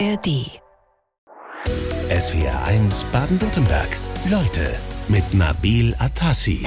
ARD. 0.00 0.50
SWR 2.10 2.64
1 2.64 3.04
Baden-Württemberg. 3.12 3.98
Leute 4.28 4.74
mit 5.08 5.34
Nabil 5.34 5.94
Atassi. 5.98 6.66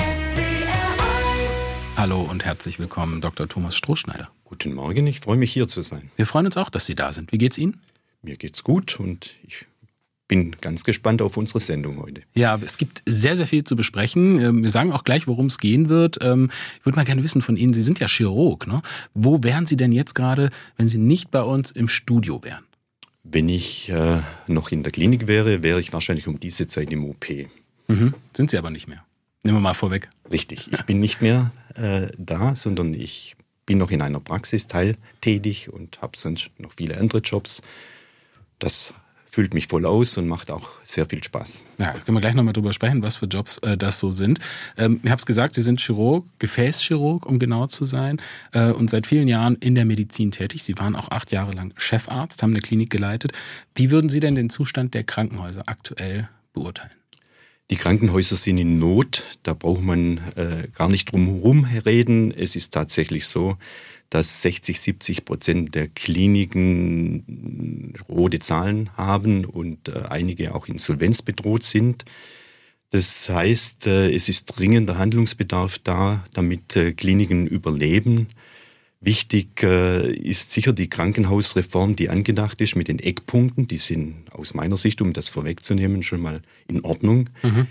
Hallo 1.97 2.21
und 2.21 2.46
herzlich 2.46 2.79
willkommen, 2.79 3.19
Dr. 3.19 3.49
Thomas 3.49 3.76
Strohschneider. 3.76 4.29
Guten 4.46 4.74
Morgen, 4.74 5.08
ich 5.08 5.19
freue 5.19 5.35
mich 5.35 5.51
hier 5.51 5.67
zu 5.67 5.81
sein. 5.81 6.10
Wir 6.15 6.26
freuen 6.26 6.46
uns 6.46 6.55
auch, 6.55 6.69
dass 6.69 6.85
Sie 6.85 6.96
da 6.96 7.12
sind. 7.12 7.33
Wie 7.33 7.37
geht's 7.37 7.58
Ihnen? 7.58 7.81
Mir 8.21 8.37
geht's 8.37 8.63
gut 8.63 8.97
und 8.99 9.31
ich 9.44 9.65
bin 10.29 10.55
ganz 10.62 10.85
gespannt 10.85 11.21
auf 11.21 11.35
unsere 11.35 11.59
Sendung 11.59 12.01
heute. 12.01 12.21
Ja, 12.33 12.57
es 12.63 12.78
gibt 12.78 13.03
sehr, 13.05 13.35
sehr 13.35 13.47
viel 13.47 13.65
zu 13.65 13.75
besprechen. 13.75 14.39
Ähm, 14.39 14.63
wir 14.63 14.69
sagen 14.69 14.94
auch 14.94 15.03
gleich, 15.03 15.28
worum 15.28 15.47
es 15.47 15.57
gehen 15.57 15.89
wird. 15.89 16.17
Ähm, 16.21 16.49
ich 16.80 16.85
würde 16.85 16.95
mal 16.95 17.05
gerne 17.05 17.23
wissen 17.23 17.41
von 17.41 17.57
Ihnen, 17.57 17.73
Sie 17.73 17.84
sind 17.84 17.99
ja 17.99 18.07
Chirurg. 18.07 18.67
Ne? 18.67 18.81
Wo 19.13 19.44
wären 19.44 19.66
Sie 19.66 19.75
denn 19.75 19.91
jetzt 19.91 20.16
gerade, 20.16 20.49
wenn 20.77 20.88
Sie 20.88 20.98
nicht 20.98 21.31
bei 21.31 21.41
uns 21.41 21.71
im 21.71 21.89
Studio 21.89 22.44
wären? 22.44 22.66
Wenn 23.30 23.49
ich 23.49 23.90
äh, 23.90 24.22
noch 24.48 24.72
in 24.72 24.84
der 24.84 24.91
Klinik 24.91 25.27
wäre, 25.27 25.63
wäre 25.63 25.80
ich 25.80 25.91
wahrscheinlich 25.91 26.27
um 26.27 26.40
diese 26.40 26.67
Zeit 26.67 26.91
im 26.94 27.04
OP. 27.05 27.27
Mhm. 27.88 28.13
Sind 28.34 28.50
Sie 28.50 28.58
aber 28.58 28.70
nicht 28.70 28.88
mehr. 28.88 29.03
Nehmen 29.44 29.58
wir 29.58 29.62
mal 29.62 29.73
vorweg. 29.73 30.09
Richtig, 30.31 30.72
ich 30.72 30.84
bin 30.84 31.00
nicht 31.00 31.22
mehr 31.22 31.52
äh, 31.76 32.08
da, 32.17 32.55
sondern 32.55 32.94
ich 32.94 33.36
bin 33.66 33.77
noch 33.77 33.91
in 33.91 34.02
einer 34.02 34.20
Praxis 34.20 34.67
teiltätig 34.67 35.72
und 35.72 36.02
habe 36.02 36.17
sonst 36.17 36.52
noch 36.58 36.72
viele 36.72 36.98
andere 36.98 37.20
Jobs. 37.20 37.62
Das 38.59 38.94
füllt 39.30 39.54
mich 39.54 39.67
voll 39.67 39.86
aus 39.86 40.17
und 40.17 40.27
macht 40.27 40.52
auch 40.52 40.70
sehr 40.84 41.05
viel 41.05 41.23
Spaß. 41.23 41.63
Ja, 41.77 41.91
können 41.91 42.17
wir 42.17 42.22
gleich 42.22 42.34
nochmal 42.34 42.54
drüber 42.54 42.73
sprechen, 42.73 43.02
was 43.02 43.17
für 43.17 43.26
Jobs 43.26 43.58
äh, 43.59 43.77
das 43.77 44.00
so 44.00 44.12
sind. 44.12 44.40
Ähm, 44.77 45.00
ich 45.03 45.09
habe 45.09 45.20
es 45.20 45.26
gesagt, 45.26 45.53
Sie 45.53 45.62
sind 45.62 45.80
Chirurg, 45.80 46.26
Gefäßchirurg, 46.40 47.26
um 47.26 47.40
genau 47.40 47.67
zu 47.67 47.86
sein, 47.86 48.22
äh, 48.53 48.72
und 48.72 48.90
seit 48.90 49.05
vielen 49.05 49.27
Jahren 49.27 49.55
in 49.55 49.76
der 49.76 49.86
Medizin 49.86 50.31
tätig. 50.31 50.63
Sie 50.63 50.77
waren 50.77 50.95
auch 50.95 51.12
acht 51.12 51.31
Jahre 51.31 51.53
lang 51.53 51.73
Chefarzt, 51.77 52.41
haben 52.41 52.52
eine 52.52 52.62
Klinik 52.62 52.90
geleitet. 52.90 53.34
Wie 53.75 53.92
würden 53.92 54.09
Sie 54.09 54.19
denn 54.19 54.36
den 54.36 54.50
Zustand 54.50 54.94
der 54.94 55.03
Krankenhäuser 55.03 55.64
aktuell 55.66 56.30
beurteilen? 56.53 56.91
Die 57.69 57.75
Krankenhäuser 57.75 58.37
sind 58.37 58.59
in 58.59 58.79
Not, 58.79 59.23
da 59.43 59.53
braucht 59.53 59.81
man 59.81 60.19
äh, 60.35 60.69
gar 60.73 60.89
nicht 60.89 61.11
drum 61.11 61.25
herum 61.25 61.65
reden. 61.85 62.31
Es 62.31 62.55
ist 62.55 62.73
tatsächlich 62.73 63.27
so, 63.27 63.57
dass 64.09 64.41
60, 64.41 64.79
70 64.79 65.25
Prozent 65.25 65.75
der 65.75 65.89
Kliniken 65.89 67.93
rote 68.07 68.39
Zahlen 68.39 68.89
haben 68.95 69.43
und 69.43 69.89
äh, 69.89 70.03
einige 70.09 70.55
auch 70.55 70.67
insolvenzbedroht 70.67 71.63
sind. 71.63 72.05
Das 72.91 73.29
heißt, 73.29 73.88
äh, 73.88 74.13
es 74.13 74.29
ist 74.29 74.45
dringender 74.45 74.97
Handlungsbedarf 74.97 75.77
da, 75.79 76.23
damit 76.33 76.77
äh, 76.77 76.93
Kliniken 76.93 77.47
überleben. 77.47 78.29
Wichtig 79.00 79.62
äh, 79.62 80.12
ist 80.12 80.52
sicher 80.52 80.73
die 80.73 80.90
Krankenhausreform, 80.90 81.95
die 81.95 82.09
angedacht 82.09 82.59
ist 82.62 82.76
mit 82.76 82.88
den 82.88 83.00
Eckpunkten. 83.00 83.67
Die 83.67 83.78
sind 83.78 84.26
aus 84.31 84.56
meiner 84.56 84.78
Sicht, 84.78 85.02
um 85.02 85.14
das 85.14 85.30
vorwegzunehmen, 85.30 86.02
schon 86.02 86.22
mal 86.22 86.42
in 86.67 86.81
Ordnung. 86.81 87.30
Mhm. 87.44 87.68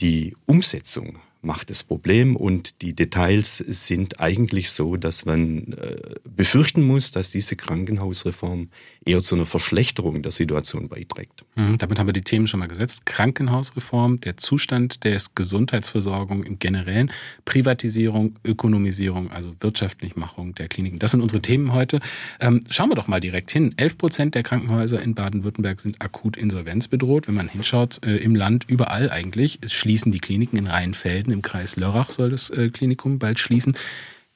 Die 0.00 0.34
Umsetzung 0.46 1.18
macht 1.42 1.70
das 1.70 1.82
Problem 1.82 2.36
und 2.36 2.82
die 2.82 2.94
Details 2.94 3.58
sind 3.58 4.20
eigentlich 4.20 4.70
so, 4.70 4.96
dass 4.96 5.24
man 5.24 5.72
äh, 5.72 5.96
befürchten 6.24 6.82
muss, 6.82 7.12
dass 7.12 7.30
diese 7.30 7.56
Krankenhausreform 7.56 8.68
eher 9.04 9.20
zu 9.20 9.36
einer 9.36 9.46
Verschlechterung 9.46 10.22
der 10.22 10.32
Situation 10.32 10.88
beiträgt. 10.88 11.44
Mhm, 11.56 11.78
damit 11.78 11.98
haben 11.98 12.06
wir 12.06 12.12
die 12.12 12.20
Themen 12.20 12.46
schon 12.46 12.60
mal 12.60 12.66
gesetzt. 12.66 13.06
Krankenhausreform, 13.06 14.20
der 14.20 14.36
Zustand 14.36 15.04
der 15.04 15.20
Gesundheitsversorgung 15.34 16.42
im 16.42 16.58
Generellen, 16.58 17.10
Privatisierung, 17.44 18.36
Ökonomisierung, 18.44 19.30
also 19.30 19.54
Wirtschaftlichmachung 19.60 20.54
der 20.54 20.68
Kliniken. 20.68 20.98
Das 20.98 21.12
sind 21.12 21.22
unsere 21.22 21.40
Themen 21.40 21.72
heute. 21.72 22.00
Ähm, 22.40 22.60
schauen 22.68 22.90
wir 22.90 22.96
doch 22.96 23.08
mal 23.08 23.20
direkt 23.20 23.50
hin. 23.50 23.74
11 23.76 23.98
Prozent 23.98 24.34
der 24.34 24.42
Krankenhäuser 24.42 25.00
in 25.00 25.14
Baden-Württemberg 25.14 25.80
sind 25.80 26.02
akut 26.02 26.36
insolvenzbedroht. 26.36 27.28
Wenn 27.28 27.34
man 27.34 27.48
hinschaut, 27.48 28.04
äh, 28.04 28.16
im 28.16 28.34
Land 28.34 28.64
überall 28.68 29.10
eigentlich, 29.10 29.60
schließen 29.66 30.12
die 30.12 30.20
Kliniken 30.20 30.58
in 30.58 30.66
Rheinfelden, 30.66 31.29
im 31.32 31.42
Kreis 31.42 31.76
Lörrach 31.76 32.12
soll 32.12 32.30
das 32.30 32.50
äh, 32.50 32.68
Klinikum 32.68 33.18
bald 33.18 33.38
schließen. 33.38 33.74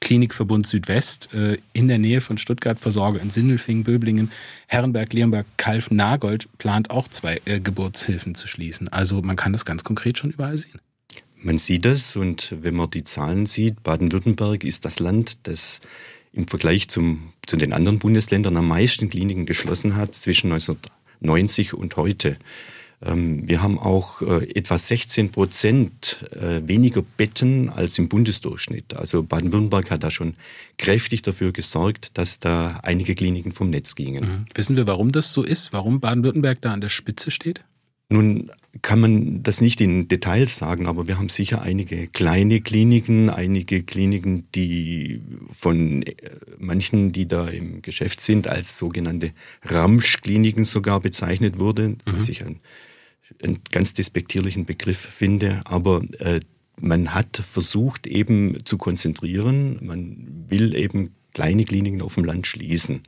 Klinikverbund 0.00 0.66
Südwest 0.66 1.32
äh, 1.32 1.56
in 1.72 1.88
der 1.88 1.98
Nähe 1.98 2.20
von 2.20 2.36
Stuttgart, 2.36 2.78
Versorger 2.78 3.20
in 3.20 3.30
Sindelfingen, 3.30 3.84
Böblingen, 3.84 4.30
Herrenberg, 4.66 5.12
Leonberg, 5.12 5.46
Kalf, 5.56 5.90
Nagold 5.90 6.48
plant 6.58 6.90
auch 6.90 7.08
zwei 7.08 7.40
äh, 7.46 7.58
Geburtshilfen 7.58 8.34
zu 8.34 8.46
schließen. 8.46 8.88
Also 8.88 9.22
man 9.22 9.36
kann 9.36 9.52
das 9.52 9.64
ganz 9.64 9.82
konkret 9.82 10.18
schon 10.18 10.30
überall 10.30 10.56
sehen. 10.56 10.78
Man 11.38 11.58
sieht 11.58 11.86
es 11.86 12.16
und 12.16 12.54
wenn 12.60 12.74
man 12.74 12.90
die 12.90 13.04
Zahlen 13.04 13.46
sieht, 13.46 13.82
Baden-Württemberg 13.82 14.64
ist 14.64 14.84
das 14.84 14.98
Land, 14.98 15.46
das 15.46 15.80
im 16.32 16.48
Vergleich 16.48 16.88
zum, 16.88 17.32
zu 17.46 17.56
den 17.56 17.72
anderen 17.72 17.98
Bundesländern 17.98 18.56
am 18.56 18.68
meisten 18.68 19.08
Kliniken 19.08 19.46
geschlossen 19.46 19.96
hat 19.96 20.14
zwischen 20.14 20.52
1990 20.52 21.74
und 21.74 21.96
heute. 21.96 22.38
Ähm, 23.04 23.46
wir 23.46 23.62
haben 23.62 23.78
auch 23.78 24.22
äh, 24.22 24.50
etwa 24.54 24.78
16 24.78 25.30
Prozent 25.30 26.24
äh, 26.32 26.66
weniger 26.66 27.02
Betten 27.02 27.68
als 27.68 27.98
im 27.98 28.08
Bundesdurchschnitt. 28.08 28.96
Also 28.96 29.22
Baden-Württemberg 29.22 29.90
hat 29.90 30.02
da 30.02 30.10
schon 30.10 30.34
kräftig 30.78 31.22
dafür 31.22 31.52
gesorgt, 31.52 32.16
dass 32.16 32.40
da 32.40 32.80
einige 32.82 33.14
Kliniken 33.14 33.52
vom 33.52 33.70
Netz 33.70 33.94
gingen. 33.94 34.24
Mhm. 34.24 34.44
Wissen 34.54 34.76
wir, 34.76 34.86
warum 34.86 35.12
das 35.12 35.32
so 35.32 35.42
ist? 35.42 35.72
Warum 35.72 36.00
Baden-Württemberg 36.00 36.62
da 36.62 36.72
an 36.72 36.80
der 36.80 36.88
Spitze 36.88 37.30
steht? 37.30 37.64
Nun 38.10 38.50
kann 38.82 39.00
man 39.00 39.42
das 39.42 39.60
nicht 39.60 39.80
in 39.80 40.08
Details 40.08 40.56
sagen, 40.56 40.86
aber 40.86 41.06
wir 41.08 41.18
haben 41.18 41.28
sicher 41.28 41.62
einige 41.62 42.06
kleine 42.06 42.60
Kliniken, 42.60 43.30
einige 43.30 43.82
Kliniken, 43.82 44.46
die 44.54 45.22
von 45.48 46.02
äh, 46.02 46.14
manchen, 46.58 47.12
die 47.12 47.26
da 47.26 47.48
im 47.48 47.82
Geschäft 47.82 48.20
sind, 48.20 48.46
als 48.48 48.78
sogenannte 48.78 49.32
Ramsch-Kliniken 49.62 50.64
sogar 50.64 51.00
bezeichnet 51.00 51.58
wurde, 51.58 51.88
mhm. 51.88 51.96
was 52.06 52.28
ich 52.28 52.44
ein 52.44 52.60
einen 53.42 53.60
ganz 53.70 53.94
despektierlichen 53.94 54.64
Begriff 54.64 54.98
finde, 54.98 55.60
aber 55.64 56.02
äh, 56.18 56.40
man 56.80 57.14
hat 57.14 57.36
versucht 57.36 58.06
eben 58.06 58.64
zu 58.64 58.78
konzentrieren, 58.78 59.78
man 59.84 60.44
will 60.48 60.74
eben 60.74 61.14
kleine 61.32 61.64
Kliniken 61.64 62.02
auf 62.02 62.14
dem 62.14 62.24
Land 62.24 62.46
schließen. 62.46 63.02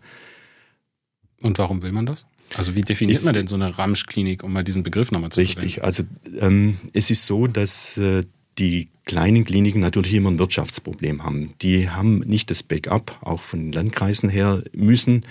Und 1.42 1.58
warum 1.58 1.82
will 1.82 1.92
man 1.92 2.06
das? 2.06 2.26
Also 2.54 2.74
wie 2.74 2.80
definiert 2.80 3.18
ist, 3.18 3.24
man 3.24 3.34
denn 3.34 3.46
so 3.46 3.56
eine 3.56 3.76
Ramsch-Klinik, 3.76 4.42
um 4.42 4.52
mal 4.52 4.64
diesen 4.64 4.82
Begriff 4.82 5.10
nochmal 5.10 5.30
zu 5.30 5.40
Richtig, 5.40 5.74
verwenden? 5.74 5.84
also 5.84 6.46
ähm, 6.46 6.76
es 6.92 7.10
ist 7.10 7.26
so, 7.26 7.46
dass 7.46 7.98
äh, 7.98 8.24
die 8.58 8.88
kleinen 9.04 9.44
Kliniken 9.44 9.80
natürlich 9.80 10.14
immer 10.14 10.30
ein 10.30 10.38
Wirtschaftsproblem 10.38 11.24
haben. 11.24 11.52
Die 11.60 11.90
haben 11.90 12.20
nicht 12.20 12.50
das 12.50 12.62
Backup, 12.62 13.18
auch 13.20 13.42
von 13.42 13.60
den 13.60 13.72
Landkreisen 13.72 14.28
her, 14.28 14.62
müssen 14.72 15.26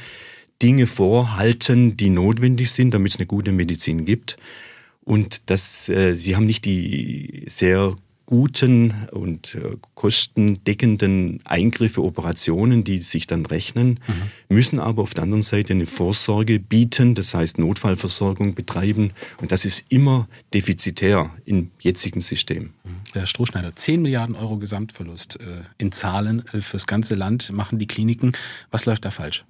Dinge 0.62 0.88
vorhalten, 0.88 1.98
die 1.98 2.10
notwendig 2.10 2.72
sind, 2.72 2.94
damit 2.94 3.14
es 3.14 3.18
eine 3.18 3.26
gute 3.26 3.52
Medizin 3.52 4.06
gibt 4.06 4.38
und 5.06 5.50
dass 5.50 5.88
äh, 5.88 6.16
sie 6.16 6.36
haben 6.36 6.46
nicht 6.46 6.66
die 6.66 7.46
sehr 7.48 7.96
guten 8.26 8.94
und 9.12 9.56
äh, 9.56 9.78
kostendeckenden 9.94 11.40
Eingriffe, 11.46 12.04
Operationen, 12.04 12.84
die 12.84 13.00
sich 13.00 13.28
dann 13.28 13.46
rechnen, 13.46 14.00
mhm. 14.08 14.56
müssen 14.56 14.80
aber 14.80 15.04
auf 15.04 15.14
der 15.14 15.24
anderen 15.24 15.44
Seite 15.44 15.74
eine 15.74 15.86
Vorsorge 15.86 16.60
bieten, 16.60 17.14
das 17.14 17.34
heißt 17.34 17.60
Notfallversorgung 17.60 18.56
betreiben 18.56 19.12
und 19.42 19.52
das 19.52 19.66
ist 19.66 19.86
immer 19.90 20.28
defizitär 20.54 21.32
im 21.46 21.72
jetzigen 21.80 22.22
System. 22.22 22.74
Mhm. 22.84 22.96
Herr 23.14 23.28
Strohschneider, 23.28 23.76
10 23.76 24.02
Milliarden 24.02 24.36
Euro 24.36 24.58
Gesamtverlust 24.58 25.40
äh, 25.40 25.62
in 25.78 25.92
Zahlen 25.92 26.44
äh, 26.52 26.62
fürs 26.62 26.88
ganze 26.88 27.16
Land 27.16 27.52
machen 27.52 27.78
die 27.78 27.88
Kliniken. 27.88 28.32
Was 28.72 28.86
läuft 28.86 29.06
da 29.06 29.12
falsch? 29.12 29.46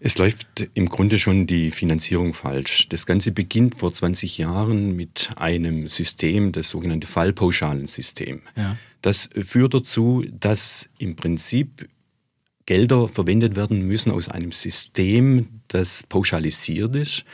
Es 0.00 0.16
läuft 0.18 0.68
im 0.74 0.88
Grunde 0.88 1.18
schon 1.18 1.46
die 1.46 1.70
Finanzierung 1.72 2.32
falsch. 2.32 2.88
Das 2.88 3.04
Ganze 3.04 3.32
beginnt 3.32 3.76
vor 3.78 3.92
20 3.92 4.38
Jahren 4.38 4.94
mit 4.94 5.30
einem 5.36 5.88
System, 5.88 6.52
das 6.52 6.70
sogenannte 6.70 7.08
Fallpauschalensystem. 7.08 8.42
Ja. 8.56 8.76
Das 9.02 9.30
führt 9.34 9.74
dazu, 9.74 10.24
dass 10.30 10.90
im 10.98 11.16
Prinzip 11.16 11.88
Gelder 12.66 13.08
verwendet 13.08 13.56
werden 13.56 13.86
müssen 13.86 14.12
aus 14.12 14.28
einem 14.28 14.52
System, 14.52 15.62
das 15.68 16.02
pauschalisiert 16.02 16.94
ist. 16.94 17.24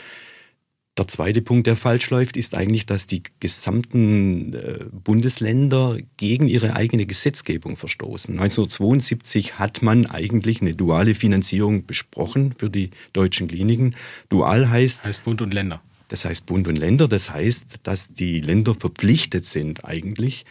Der 0.96 1.08
zweite 1.08 1.42
Punkt, 1.42 1.66
der 1.66 1.74
falsch 1.74 2.10
läuft, 2.10 2.36
ist 2.36 2.54
eigentlich, 2.54 2.86
dass 2.86 3.08
die 3.08 3.24
gesamten 3.40 4.54
äh, 4.54 4.84
Bundesländer 4.92 5.98
gegen 6.16 6.46
ihre 6.46 6.76
eigene 6.76 7.04
Gesetzgebung 7.04 7.74
verstoßen. 7.74 8.34
1972 8.38 9.58
hat 9.58 9.82
man 9.82 10.06
eigentlich 10.06 10.60
eine 10.60 10.76
duale 10.76 11.16
Finanzierung 11.16 11.84
besprochen 11.86 12.54
für 12.56 12.70
die 12.70 12.90
deutschen 13.12 13.48
Kliniken. 13.48 13.96
Dual 14.28 14.70
heißt. 14.70 15.04
Heißt 15.04 15.24
Bund 15.24 15.42
und 15.42 15.52
Länder. 15.52 15.82
Das 16.06 16.26
heißt 16.26 16.46
Bund 16.46 16.68
und 16.68 16.76
Länder. 16.76 17.08
Das 17.08 17.30
heißt, 17.30 17.80
dass 17.82 18.14
die 18.14 18.38
Länder 18.38 18.76
verpflichtet 18.76 19.46
sind, 19.46 19.84
eigentlich 19.84 20.44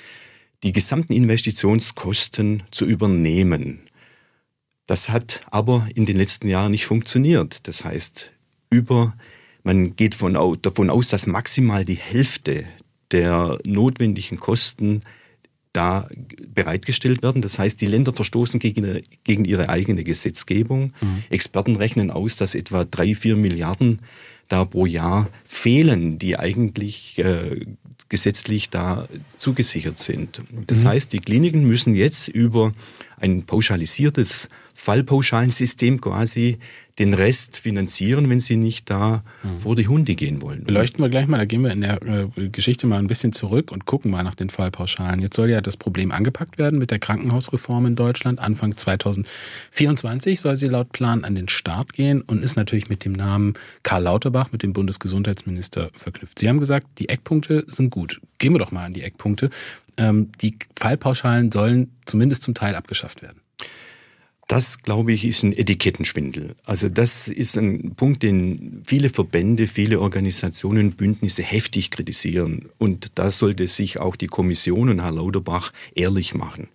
die 0.64 0.74
gesamten 0.74 1.14
Investitionskosten 1.14 2.64
zu 2.70 2.86
übernehmen. 2.86 3.80
Das 4.88 5.10
hat 5.10 5.42
aber 5.52 5.88
in 5.96 6.06
den 6.06 6.18
letzten 6.18 6.50
Jahren 6.50 6.72
nicht 6.72 6.86
funktioniert. 6.86 7.66
Das 7.70 7.86
heißt, 7.86 8.34
über 8.70 9.16
man 9.64 9.96
geht 9.96 10.16
von, 10.16 10.34
davon 10.62 10.90
aus, 10.90 11.10
dass 11.10 11.28
maximal 11.28 11.86
die 11.86 11.96
Hälfte 11.96 12.66
der 13.12 13.60
notwendigen 13.66 14.40
Kosten 14.40 15.02
da 15.72 16.08
bereitgestellt 16.54 17.24
werden. 17.24 17.42
Das 17.42 17.58
heißt, 17.58 17.82
die 17.82 17.88
Länder 17.88 18.14
verstoßen 18.14 18.60
gegen 18.60 18.84
ihre, 18.84 19.02
gegen 19.24 19.46
ihre 19.46 19.70
eigene 19.70 20.04
Gesetzgebung. 20.04 20.94
Mhm. 21.02 21.24
Experten 21.30 21.76
rechnen 21.76 22.12
aus, 22.12 22.36
dass 22.36 22.54
etwa 22.54 22.86
drei, 22.86 23.16
vier 23.16 23.36
Milliarden 23.36 24.00
da 24.48 24.66
pro 24.66 24.86
Jahr 24.86 25.30
fehlen, 25.44 26.20
die 26.20 26.38
eigentlich 26.38 27.18
äh, 27.18 27.66
gesetzlich 28.10 28.70
da 28.70 29.08
zugesichert 29.38 29.98
sind. 29.98 30.42
Das 30.68 30.84
mhm. 30.84 30.90
heißt, 30.90 31.14
die 31.14 31.20
Kliniken 31.20 31.66
müssen 31.66 31.96
jetzt 31.96 32.28
über 32.28 32.74
ein 33.20 33.44
pauschalisiertes 33.44 34.50
Fallpauschalensystem 34.74 36.02
quasi 36.02 36.60
den 37.00 37.14
Rest 37.16 37.58
finanzieren, 37.58 38.30
wenn 38.30 38.40
sie 38.40 38.56
nicht 38.56 38.90
da 38.90 39.24
mhm. 39.42 39.58
vor 39.58 39.76
die 39.76 39.88
Hunde 39.88 40.14
gehen 40.14 40.42
wollen. 40.44 40.64
Beleuchten 40.64 41.04
wir 41.04 41.10
gleich 41.10 41.28
mal, 41.28 41.38
da 41.38 41.46
gehen 41.46 41.64
wir 41.64 41.72
in 41.72 41.82
der 41.82 42.02
äh, 42.04 42.50
Geschichte 42.50 42.86
mal 42.86 43.00
ein 43.00 43.08
bisschen 43.08 43.34
zurück 43.34 43.72
und 43.72 43.86
gucken 43.86 44.12
mal 44.12 44.24
nach 44.24 44.36
den 44.36 44.50
Fallpauschalen. 44.50 45.20
Jetzt 45.20 45.36
soll 45.36 45.50
ja 45.50 45.62
das 45.62 45.76
Problem 45.76 46.12
angepackt 46.12 46.60
werden 46.60 46.78
mit 46.78 46.92
der 46.92 47.00
Krankenhausreform 47.00 47.88
in 47.88 47.96
Deutschland. 47.96 48.40
Anfang 48.40 48.78
2024 48.78 50.40
soll 50.40 50.56
sie 50.56 50.68
laut 50.68 50.92
Plan 50.92 51.24
an 51.24 51.34
den 51.34 51.50
Start 51.50 51.94
gehen 51.94 52.22
und 52.22 52.44
ist 52.44 52.58
natürlich 52.58 52.90
mit 52.90 53.06
dem 53.06 53.14
Namen 53.14 53.54
Karl 53.82 54.04
Lauterbach, 54.04 54.52
mit 54.52 54.62
dem 54.62 54.74
Bundesgesundheitsminister 54.74 55.90
verknüpft. 55.94 56.38
Sie 56.38 56.48
haben 56.48 56.60
gesagt, 56.60 56.88
die 57.00 57.10
Eckpunkte 57.10 57.66
sind 57.68 57.90
gut. 57.90 58.22
Gehen 58.38 58.54
wir 58.54 58.60
doch 58.60 58.72
mal 58.72 58.86
an 58.86 58.94
die 58.94 59.02
Eckpunkte. 59.02 59.50
Ähm, 59.98 60.32
die 60.42 60.58
Fallpauschalen 60.80 61.52
sollen 61.52 61.92
zumindest 62.06 62.44
zum 62.44 62.54
Teil 62.54 62.76
abgeschafft 62.76 63.24
werden. 63.24 63.40
Das, 64.54 64.84
glaube 64.84 65.14
ich, 65.14 65.26
ist 65.26 65.42
ein 65.42 65.58
Etikettenschwindel. 65.58 66.54
Also 66.64 66.88
das 66.88 67.28
ist 67.28 67.58
ein 67.58 67.96
Punkt, 67.96 68.22
den 68.22 68.84
viele 68.86 69.10
Verbände, 69.10 69.66
viele 69.66 70.00
Organisationen, 70.00 70.92
Bündnisse 70.92 71.42
heftig 71.42 71.90
kritisieren. 71.90 72.70
Und 72.78 73.14
da 73.16 73.32
sollte 73.32 73.66
sich 73.66 74.00
auch 74.00 74.16
die 74.16 74.28
Kommission 74.28 74.90
und 74.90 75.02
Herr 75.02 75.12
Lauterbach 75.12 75.74
ehrlich 75.96 76.36
machen. 76.36 76.68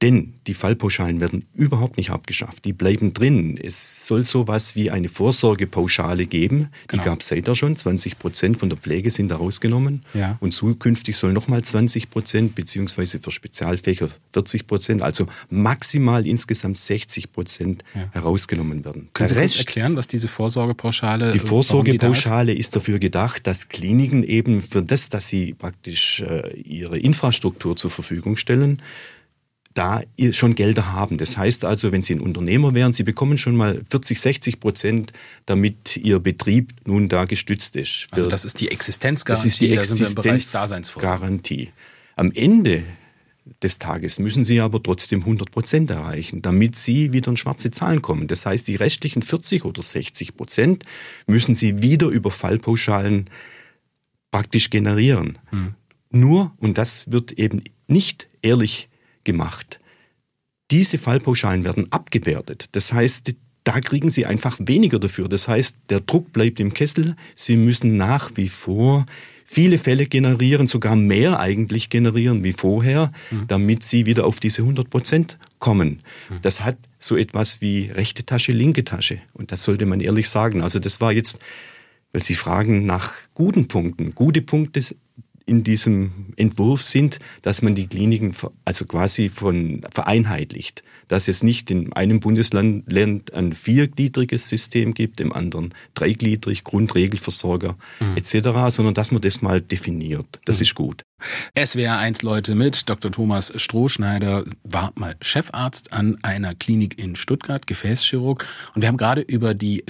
Denn 0.00 0.34
die 0.46 0.54
Fallpauschalen 0.54 1.20
werden 1.20 1.46
überhaupt 1.54 1.96
nicht 1.96 2.10
abgeschafft. 2.10 2.64
Die 2.64 2.72
bleiben 2.72 3.14
drin. 3.14 3.58
Es 3.60 4.06
soll 4.06 4.24
sowas 4.24 4.76
wie 4.76 4.92
eine 4.92 5.08
Vorsorgepauschale 5.08 6.26
geben. 6.26 6.68
Die 6.84 6.98
genau. 6.98 7.02
gab 7.02 7.20
es 7.20 7.28
seither 7.28 7.56
schon. 7.56 7.74
20 7.74 8.16
Prozent 8.16 8.58
von 8.58 8.68
der 8.68 8.78
Pflege 8.78 9.10
sind 9.10 9.28
da 9.28 9.36
rausgenommen. 9.36 10.02
Ja. 10.14 10.36
Und 10.38 10.52
zukünftig 10.52 11.16
soll 11.16 11.32
nochmal 11.32 11.62
20 11.62 12.10
Prozent, 12.10 12.54
beziehungsweise 12.54 13.18
für 13.18 13.32
Spezialfächer 13.32 14.08
40 14.32 14.68
Prozent, 14.68 15.02
also 15.02 15.26
maximal 15.50 16.28
insgesamt 16.28 16.78
60 16.78 17.32
Prozent 17.32 17.82
ja. 17.96 18.08
herausgenommen 18.12 18.84
werden. 18.84 19.08
Können 19.14 19.28
Sie 19.28 19.34
Rest, 19.34 19.58
erklären, 19.58 19.96
was 19.96 20.06
diese 20.06 20.28
Vorsorgepauschale 20.28 21.30
ist? 21.30 21.42
Die 21.42 21.46
Vorsorgepauschale 21.46 22.54
ist 22.54 22.76
dafür 22.76 23.00
gedacht, 23.00 23.48
dass 23.48 23.68
Kliniken 23.68 24.22
eben 24.22 24.60
für 24.60 24.80
das, 24.80 25.08
dass 25.08 25.26
sie 25.26 25.54
praktisch 25.54 26.20
äh, 26.20 26.56
ihre 26.60 26.98
Infrastruktur 26.98 27.74
zur 27.74 27.90
Verfügung 27.90 28.36
stellen, 28.36 28.80
da 29.78 30.02
schon 30.32 30.54
Gelder 30.54 30.92
haben. 30.92 31.18
Das 31.18 31.36
heißt 31.36 31.64
also, 31.64 31.92
wenn 31.92 32.02
Sie 32.02 32.14
ein 32.14 32.20
Unternehmer 32.20 32.74
wären, 32.74 32.92
Sie 32.92 33.04
bekommen 33.04 33.38
schon 33.38 33.54
mal 33.54 33.80
40, 33.88 34.20
60 34.20 34.60
Prozent, 34.60 35.12
damit 35.46 35.96
Ihr 35.96 36.18
Betrieb 36.18 36.74
nun 36.84 37.08
da 37.08 37.24
gestützt 37.24 37.76
ist. 37.76 38.08
Also 38.10 38.26
das 38.26 38.44
ist 38.44 38.60
die 38.60 38.70
Existenzgarantie. 38.70 39.48
Das 39.48 39.52
ist 39.52 39.60
die 39.60 39.72
Existenzgarantie. 39.72 41.70
Am 42.16 42.32
Ende 42.32 42.82
des 43.62 43.78
Tages 43.78 44.18
müssen 44.18 44.44
Sie 44.44 44.60
aber 44.60 44.82
trotzdem 44.82 45.20
100 45.20 45.50
Prozent 45.50 45.90
erreichen, 45.90 46.42
damit 46.42 46.76
Sie 46.76 47.12
wieder 47.12 47.30
in 47.30 47.36
schwarze 47.36 47.70
Zahlen 47.70 48.02
kommen. 48.02 48.26
Das 48.26 48.46
heißt, 48.46 48.66
die 48.66 48.76
restlichen 48.76 49.22
40 49.22 49.64
oder 49.64 49.82
60 49.82 50.36
Prozent 50.36 50.84
müssen 51.26 51.54
Sie 51.54 51.82
wieder 51.82 52.08
über 52.08 52.30
Fallpauschalen 52.30 53.30
praktisch 54.30 54.70
generieren. 54.70 55.38
Hm. 55.50 55.74
Nur, 56.10 56.52
und 56.58 56.78
das 56.78 57.12
wird 57.12 57.32
eben 57.32 57.62
nicht 57.86 58.28
ehrlich 58.42 58.88
gemacht. 59.24 59.80
Diese 60.70 60.98
Fallpauschalen 60.98 61.64
werden 61.64 61.90
abgewertet. 61.90 62.66
Das 62.72 62.92
heißt, 62.92 63.34
da 63.64 63.80
kriegen 63.80 64.10
sie 64.10 64.26
einfach 64.26 64.58
weniger 64.60 64.98
dafür. 64.98 65.28
Das 65.28 65.48
heißt, 65.48 65.78
der 65.90 66.00
Druck 66.00 66.32
bleibt 66.32 66.60
im 66.60 66.72
Kessel. 66.72 67.16
Sie 67.34 67.56
müssen 67.56 67.96
nach 67.96 68.30
wie 68.34 68.48
vor 68.48 69.04
viele 69.44 69.78
Fälle 69.78 70.06
generieren, 70.06 70.66
sogar 70.66 70.94
mehr 70.94 71.40
eigentlich 71.40 71.88
generieren 71.88 72.44
wie 72.44 72.52
vorher, 72.52 73.12
mhm. 73.30 73.46
damit 73.48 73.82
sie 73.82 74.04
wieder 74.04 74.26
auf 74.26 74.40
diese 74.40 74.62
100 74.62 74.90
Prozent 74.90 75.38
kommen. 75.58 76.02
Mhm. 76.28 76.36
Das 76.42 76.62
hat 76.64 76.76
so 76.98 77.16
etwas 77.16 77.60
wie 77.60 77.86
rechte 77.86 78.24
Tasche, 78.24 78.52
linke 78.52 78.84
Tasche. 78.84 79.20
Und 79.32 79.50
das 79.50 79.64
sollte 79.64 79.86
man 79.86 80.00
ehrlich 80.00 80.28
sagen. 80.28 80.62
Also 80.62 80.78
das 80.78 81.00
war 81.00 81.12
jetzt, 81.12 81.38
weil 82.12 82.22
Sie 82.22 82.34
fragen 82.34 82.84
nach 82.84 83.14
guten 83.32 83.68
Punkten. 83.68 84.14
Gute 84.14 84.42
Punkte 84.42 84.82
in 85.48 85.64
diesem 85.64 86.34
Entwurf 86.36 86.82
sind, 86.82 87.18
dass 87.42 87.62
man 87.62 87.74
die 87.74 87.86
Kliniken 87.86 88.32
also 88.64 88.84
quasi 88.84 89.28
von 89.28 89.80
vereinheitlicht, 89.90 90.82
dass 91.08 91.26
es 91.26 91.42
nicht 91.42 91.70
in 91.70 91.92
einem 91.94 92.20
Bundesland 92.20 92.84
ein 92.94 93.52
viergliedriges 93.52 94.48
System 94.48 94.94
gibt, 94.94 95.20
im 95.20 95.32
anderen 95.32 95.74
dreigliedrig, 95.94 96.64
Grundregelversorger 96.64 97.76
mhm. 97.98 98.16
etc., 98.16 98.74
sondern 98.74 98.94
dass 98.94 99.10
man 99.10 99.22
das 99.22 99.42
mal 99.42 99.60
definiert. 99.60 100.26
Das 100.44 100.58
mhm. 100.58 100.62
ist 100.62 100.74
gut. 100.74 101.02
SWR 101.58 101.98
1 101.98 102.22
Leute 102.22 102.54
mit 102.54 102.88
Dr. 102.88 103.10
Thomas 103.10 103.52
Strohschneider 103.56 104.44
war 104.62 104.92
mal 104.96 105.16
Chefarzt 105.20 105.92
an 105.92 106.18
einer 106.22 106.54
Klinik 106.54 106.98
in 106.98 107.16
Stuttgart, 107.16 107.66
Gefäßchirurg. 107.66 108.46
Und 108.74 108.82
wir 108.82 108.88
haben 108.88 108.98
gerade 108.98 109.22
über 109.22 109.54
die 109.54 109.82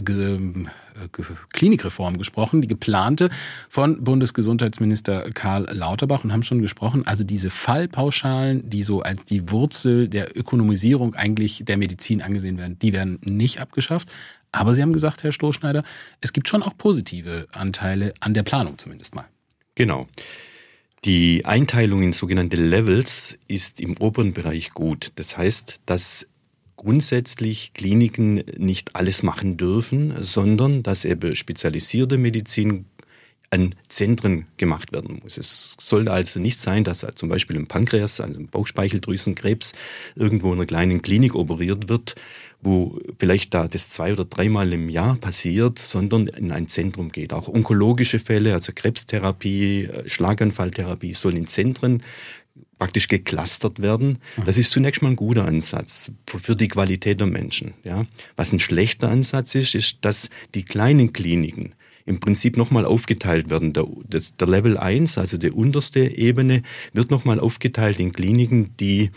Klinikreform 1.53 2.19
gesprochen, 2.19 2.63
die 2.63 2.69
geplante 2.69 3.31
von 3.69 4.03
Bundesgesundheitsminister 4.03 5.31
Karl 5.33 5.69
Lauterbach 5.71 6.25
und 6.25 6.33
haben 6.33 6.43
schon 6.43 6.63
gesprochen, 6.63 7.07
also 7.07 7.25
diese 7.25 7.51
Fallpauschalen, 7.51 8.69
die 8.69 8.83
so 8.83 9.03
als 9.03 9.25
die 9.25 9.51
Wurzel 9.51 10.09
der 10.09 10.37
Ökonomisierung 10.37 11.15
eigentlich 11.15 11.63
der 11.65 11.77
Medizin 11.77 12.23
angesehen 12.23 12.59
werden, 12.59 12.79
die 12.79 12.93
werden 12.93 13.19
nicht 13.25 13.61
abgeschafft. 13.61 14.09
Aber 14.53 14.75
Sie 14.75 14.83
haben 14.83 14.93
gesagt, 14.93 15.23
Herr 15.23 15.33
Strohschneider, 15.33 15.83
es 16.21 16.33
gibt 16.33 16.49
schon 16.49 16.63
auch 16.63 16.77
positive 16.77 17.47
Anteile 17.53 18.15
an 18.21 18.35
der 18.35 18.43
Planung 18.43 18.79
zumindest 18.79 19.15
mal. 19.15 19.27
Genau. 19.75 20.09
Die 21.05 21.45
Einteilung 21.45 22.03
in 22.03 22.13
sogenannte 22.13 22.57
Levels 22.57 23.39
ist 23.47 23.81
im 23.81 23.97
oberen 23.99 24.33
Bereich 24.33 24.71
gut. 24.71 25.13
Das 25.15 25.39
heißt, 25.39 25.77
dass 25.87 26.29
grundsätzlich 26.79 27.75
Kliniken 27.75 28.43
nicht 28.57 28.97
alles 28.97 29.23
machen 29.23 29.59
dürfen, 29.59 30.15
sondern 30.21 30.83
dass 30.83 31.05
eben 31.05 31.35
spezialisierte 31.35 32.17
Medizin 32.17 32.87
an 33.51 33.75
Zentren 33.89 34.47
gemacht 34.59 34.93
werden 34.93 35.21
muss. 35.23 35.39
Es 35.39 35.77
soll 35.81 36.09
also 36.09 36.39
nicht 36.39 36.61
sein, 36.61 36.85
dass 36.85 37.07
zum 37.15 37.29
Beispiel 37.29 37.57
im 37.57 37.67
Pankreas, 37.67 38.21
also 38.21 38.39
im 38.39 38.49
Bauchspeicheldrüsenkrebs, 38.49 39.73
irgendwo 40.17 40.49
in 40.49 40.59
einer 40.59 40.67
kleinen 40.67 41.01
Klinik 41.01 41.35
operiert 41.35 41.89
wird, 41.89 42.15
wo 42.61 42.99
vielleicht 43.19 43.55
da 43.55 43.69
das 43.69 43.89
zwei 43.89 44.13
oder 44.13 44.25
dreimal 44.25 44.73
im 44.73 44.89
Jahr 44.89 45.15
passiert, 45.17 45.79
sondern 45.79 46.27
in 46.27 46.53
ein 46.53 46.69
Zentrum 46.69 47.11
geht. 47.11 47.33
Auch 47.33 47.49
onkologische 47.49 48.19
Fälle, 48.19 48.53
also 48.53 48.73
Krebstherapie, 48.75 49.85
äh, 49.85 50.09
Schlaganfalltherapie, 50.09 51.15
sollen 51.15 51.37
in 51.37 51.47
Zentren 51.47 52.03
praktisch 52.79 53.09
geclustert 53.09 53.81
werden. 53.81 54.19
Das 54.45 54.57
ist 54.57 54.71
zunächst 54.71 55.03
mal 55.03 55.11
ein 55.11 55.17
guter 55.17 55.45
Ansatz 55.45 56.13
für 56.27 56.55
die 56.55 56.69
Qualität 56.69 57.21
der 57.21 57.27
Menschen. 57.27 57.75
Ja. 57.85 58.07
Was 58.37 58.53
ein 58.53 58.61
schlechter 58.61 59.09
Ansatz 59.09 59.55
ist, 59.55 59.75
ist, 59.75 59.99
dass 60.03 60.31
die 60.55 60.65
kleinen 60.65 61.13
Kliniken 61.13 61.75
im 62.07 62.21
Prinzip 62.21 62.57
nochmal 62.57 62.87
aufgeteilt 62.87 63.51
werden. 63.51 63.73
Der, 63.73 63.87
das, 64.09 64.37
der 64.37 64.49
Level 64.49 64.79
1, 64.79 65.19
also 65.19 65.37
die 65.37 65.51
unterste 65.51 66.01
Ebene, 66.01 66.63
wird 66.95 67.11
nochmal 67.11 67.39
aufgeteilt 67.39 68.01
in 68.01 68.13
Kliniken, 68.13 68.75
die 68.79 69.11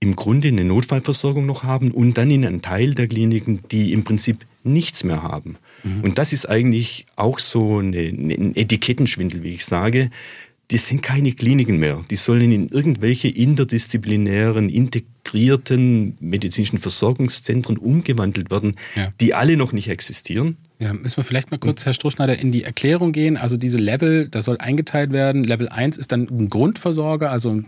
im 0.00 0.16
Grunde 0.16 0.48
eine 0.48 0.64
Notfallversorgung 0.64 1.46
noch 1.46 1.64
haben 1.64 1.90
und 1.90 2.18
dann 2.18 2.30
in 2.30 2.44
einen 2.44 2.62
Teil 2.62 2.94
der 2.94 3.08
Kliniken, 3.08 3.60
die 3.70 3.92
im 3.92 4.04
Prinzip 4.04 4.46
nichts 4.62 5.04
mehr 5.04 5.22
haben. 5.22 5.56
Mhm. 5.82 6.02
Und 6.02 6.18
das 6.18 6.32
ist 6.32 6.48
eigentlich 6.48 7.06
auch 7.16 7.38
so 7.38 7.78
eine, 7.78 7.98
ein 7.98 8.56
Etikettenschwindel, 8.56 9.42
wie 9.42 9.54
ich 9.54 9.64
sage 9.64 10.10
das 10.68 10.88
sind 10.88 11.02
keine 11.02 11.32
Kliniken 11.32 11.78
mehr. 11.78 12.02
Die 12.10 12.16
sollen 12.16 12.50
in 12.50 12.68
irgendwelche 12.68 13.28
interdisziplinären, 13.28 14.68
integrierten 14.68 16.16
medizinischen 16.20 16.78
Versorgungszentren 16.78 17.76
umgewandelt 17.76 18.50
werden, 18.50 18.76
ja. 18.96 19.10
die 19.20 19.34
alle 19.34 19.56
noch 19.56 19.72
nicht 19.72 19.88
existieren. 19.88 20.56
Ja, 20.84 20.92
müssen 20.92 21.16
wir 21.16 21.24
vielleicht 21.24 21.50
mal 21.50 21.56
kurz, 21.56 21.86
Herr 21.86 21.94
Strohschneider, 21.94 22.38
in 22.38 22.52
die 22.52 22.62
Erklärung 22.62 23.12
gehen. 23.12 23.38
Also 23.38 23.56
diese 23.56 23.78
Level, 23.78 24.28
das 24.28 24.44
soll 24.44 24.58
eingeteilt 24.58 25.12
werden. 25.12 25.42
Level 25.42 25.70
1 25.70 25.96
ist 25.96 26.12
dann 26.12 26.28
ein 26.28 26.50
Grundversorger, 26.50 27.30
also 27.30 27.62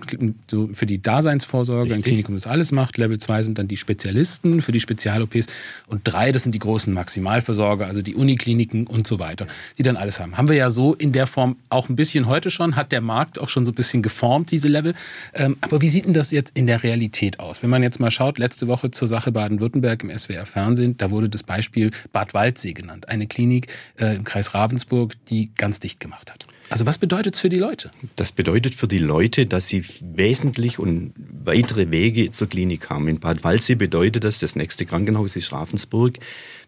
für 0.74 0.84
die 0.84 1.00
Daseinsvorsorge, 1.00 1.84
Richtig. 1.84 1.98
ein 1.98 2.02
Klinikum, 2.02 2.34
das 2.34 2.46
alles 2.46 2.72
macht. 2.72 2.98
Level 2.98 3.18
2 3.18 3.44
sind 3.44 3.56
dann 3.56 3.68
die 3.68 3.78
Spezialisten 3.78 4.60
für 4.60 4.70
die 4.70 4.80
Spezial-OPs. 4.80 5.46
Und 5.86 6.02
3, 6.04 6.30
das 6.30 6.42
sind 6.42 6.54
die 6.54 6.58
großen 6.58 6.92
Maximalversorger, 6.92 7.86
also 7.86 8.02
die 8.02 8.14
Unikliniken 8.14 8.86
und 8.86 9.06
so 9.06 9.18
weiter, 9.18 9.46
die 9.78 9.82
dann 9.82 9.96
alles 9.96 10.20
haben. 10.20 10.36
Haben 10.36 10.50
wir 10.50 10.56
ja 10.56 10.68
so 10.68 10.92
in 10.92 11.12
der 11.12 11.26
Form 11.26 11.56
auch 11.70 11.88
ein 11.88 11.96
bisschen 11.96 12.26
heute 12.26 12.50
schon, 12.50 12.76
hat 12.76 12.92
der 12.92 13.00
Markt 13.00 13.38
auch 13.38 13.48
schon 13.48 13.64
so 13.64 13.72
ein 13.72 13.76
bisschen 13.76 14.02
geformt, 14.02 14.50
diese 14.50 14.68
Level. 14.68 14.92
Ähm, 15.32 15.56
aber 15.62 15.80
wie 15.80 15.88
sieht 15.88 16.04
denn 16.04 16.12
das 16.12 16.32
jetzt 16.32 16.52
in 16.54 16.66
der 16.66 16.82
Realität 16.82 17.40
aus? 17.40 17.62
Wenn 17.62 17.70
man 17.70 17.82
jetzt 17.82 17.98
mal 17.98 18.10
schaut, 18.10 18.36
letzte 18.36 18.68
Woche 18.68 18.90
zur 18.90 19.08
Sache 19.08 19.32
Baden-Württemberg 19.32 20.02
im 20.02 20.14
SWR 20.14 20.44
Fernsehen, 20.44 20.98
da 20.98 21.10
wurde 21.10 21.30
das 21.30 21.44
Beispiel 21.44 21.92
Bad 22.12 22.34
Waldsee 22.34 22.74
genannt 22.74 23.05
eine 23.08 23.26
Klinik 23.26 23.68
äh, 23.98 24.16
im 24.16 24.24
Kreis 24.24 24.54
Ravensburg, 24.54 25.14
die 25.26 25.50
ganz 25.54 25.80
dicht 25.80 26.00
gemacht 26.00 26.32
hat. 26.32 26.46
Also 26.68 26.84
was 26.84 26.98
bedeutet 26.98 27.34
es 27.34 27.40
für 27.40 27.48
die 27.48 27.58
Leute? 27.58 27.90
Das 28.16 28.32
bedeutet 28.32 28.74
für 28.74 28.88
die 28.88 28.98
Leute, 28.98 29.46
dass 29.46 29.68
sie 29.68 29.84
wesentlich 30.00 30.78
und 30.78 31.12
weitere 31.16 31.92
Wege 31.92 32.30
zur 32.32 32.48
Klinik 32.48 32.90
haben. 32.90 33.06
In 33.06 33.20
Bad 33.20 33.44
Waldsee 33.44 33.76
bedeutet 33.76 34.24
das, 34.24 34.40
das 34.40 34.56
nächste 34.56 34.84
Krankenhaus 34.84 35.36
ist 35.36 35.52
Ravensburg, 35.52 36.18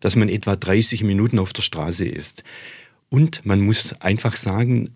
dass 0.01 0.15
man 0.15 0.29
etwa 0.29 0.55
30 0.55 1.03
Minuten 1.03 1.39
auf 1.39 1.53
der 1.53 1.63
Straße 1.63 2.07
ist. 2.07 2.45
Und 3.09 3.45
man 3.45 3.61
muss 3.61 4.01
einfach 4.01 4.37
sagen, 4.37 4.91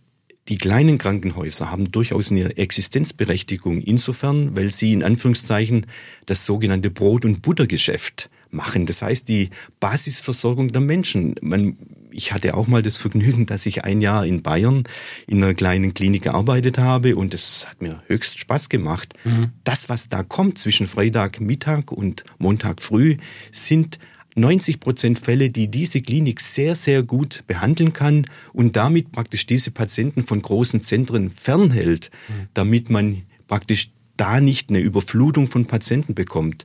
die 0.48 0.58
kleinen 0.58 0.98
Krankenhäuser 0.98 1.70
haben 1.70 1.90
durchaus 1.90 2.30
eine 2.30 2.56
Existenzberechtigung 2.56 3.80
insofern, 3.80 4.56
weil 4.56 4.72
sie 4.72 4.92
in 4.92 5.02
Anführungszeichen 5.02 5.86
das 6.26 6.46
sogenannte 6.46 6.90
Brot- 6.90 7.24
und 7.24 7.42
Buttergeschäft 7.42 8.28
machen. 8.52 8.86
Das 8.86 9.02
heißt, 9.02 9.28
die 9.28 9.50
Basisversorgung 9.80 10.72
der 10.72 10.80
Menschen. 10.80 11.34
Man, 11.40 11.76
ich 12.10 12.32
hatte 12.32 12.54
auch 12.54 12.66
mal 12.66 12.82
das 12.82 12.96
Vergnügen, 12.96 13.46
dass 13.46 13.66
ich 13.66 13.84
ein 13.84 14.00
Jahr 14.00 14.26
in 14.26 14.42
Bayern 14.42 14.84
in 15.26 15.42
einer 15.42 15.54
kleinen 15.54 15.94
Klinik 15.94 16.22
gearbeitet 16.22 16.78
habe 16.78 17.16
und 17.16 17.34
es 17.34 17.66
hat 17.68 17.82
mir 17.82 18.02
höchst 18.06 18.38
Spaß 18.38 18.68
gemacht. 18.68 19.14
Mhm. 19.24 19.50
Das, 19.64 19.88
was 19.88 20.08
da 20.08 20.22
kommt 20.22 20.58
zwischen 20.58 20.86
Freitagmittag 20.86 21.90
und 21.90 22.24
Montag 22.38 22.82
früh, 22.82 23.16
sind 23.50 23.98
90 24.34 24.80
Prozent 24.80 25.18
Fälle, 25.18 25.50
die 25.50 25.68
diese 25.68 26.00
Klinik 26.00 26.40
sehr, 26.40 26.74
sehr 26.74 27.02
gut 27.02 27.44
behandeln 27.46 27.92
kann 27.92 28.26
und 28.52 28.76
damit 28.76 29.12
praktisch 29.12 29.46
diese 29.46 29.70
Patienten 29.70 30.24
von 30.24 30.40
großen 30.40 30.80
Zentren 30.80 31.28
fernhält, 31.30 32.10
mhm. 32.28 32.48
damit 32.54 32.90
man 32.90 33.22
praktisch 33.46 33.90
da 34.16 34.40
nicht 34.40 34.70
eine 34.70 34.80
Überflutung 34.80 35.46
von 35.46 35.66
Patienten 35.66 36.14
bekommt. 36.14 36.64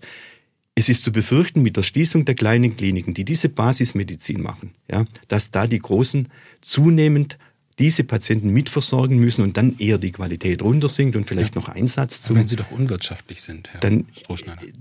Es 0.78 0.90
ist 0.90 1.04
zu 1.04 1.12
befürchten, 1.12 1.64
mit 1.64 1.76
der 1.76 1.82
Schließung 1.82 2.24
der 2.26 2.36
kleinen 2.36 2.78
Kliniken, 2.78 3.16
die 3.16 3.26
diese 3.26 3.50
Basismedizin 3.50 4.40
machen, 4.40 4.76
ja, 4.92 5.06
dass 5.28 5.50
da 5.50 5.66
die 5.66 5.80
Großen 5.80 6.28
zunehmend 6.62 7.40
diese 7.80 8.04
Patienten 8.04 8.54
mitversorgen 8.54 9.18
müssen 9.18 9.42
und 9.42 9.58
dann 9.58 9.76
eher 9.80 9.98
die 9.98 10.12
Qualität 10.12 10.62
runtersinkt 10.62 11.16
und 11.16 11.26
vielleicht 11.26 11.56
ja. 11.56 11.62
noch 11.62 11.70
Einsatz 11.70 12.22
zu. 12.22 12.36
Wenn 12.36 12.46
sie 12.46 12.58
doch 12.58 12.70
unwirtschaftlich 12.70 13.42
sind, 13.42 13.74
Herr 13.74 13.80
dann, 13.80 14.06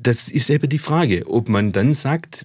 Das 0.02 0.28
ist 0.28 0.50
eben 0.50 0.68
die 0.68 0.78
Frage, 0.78 1.26
ob 1.30 1.48
man 1.48 1.72
dann 1.72 1.94
sagt, 1.94 2.44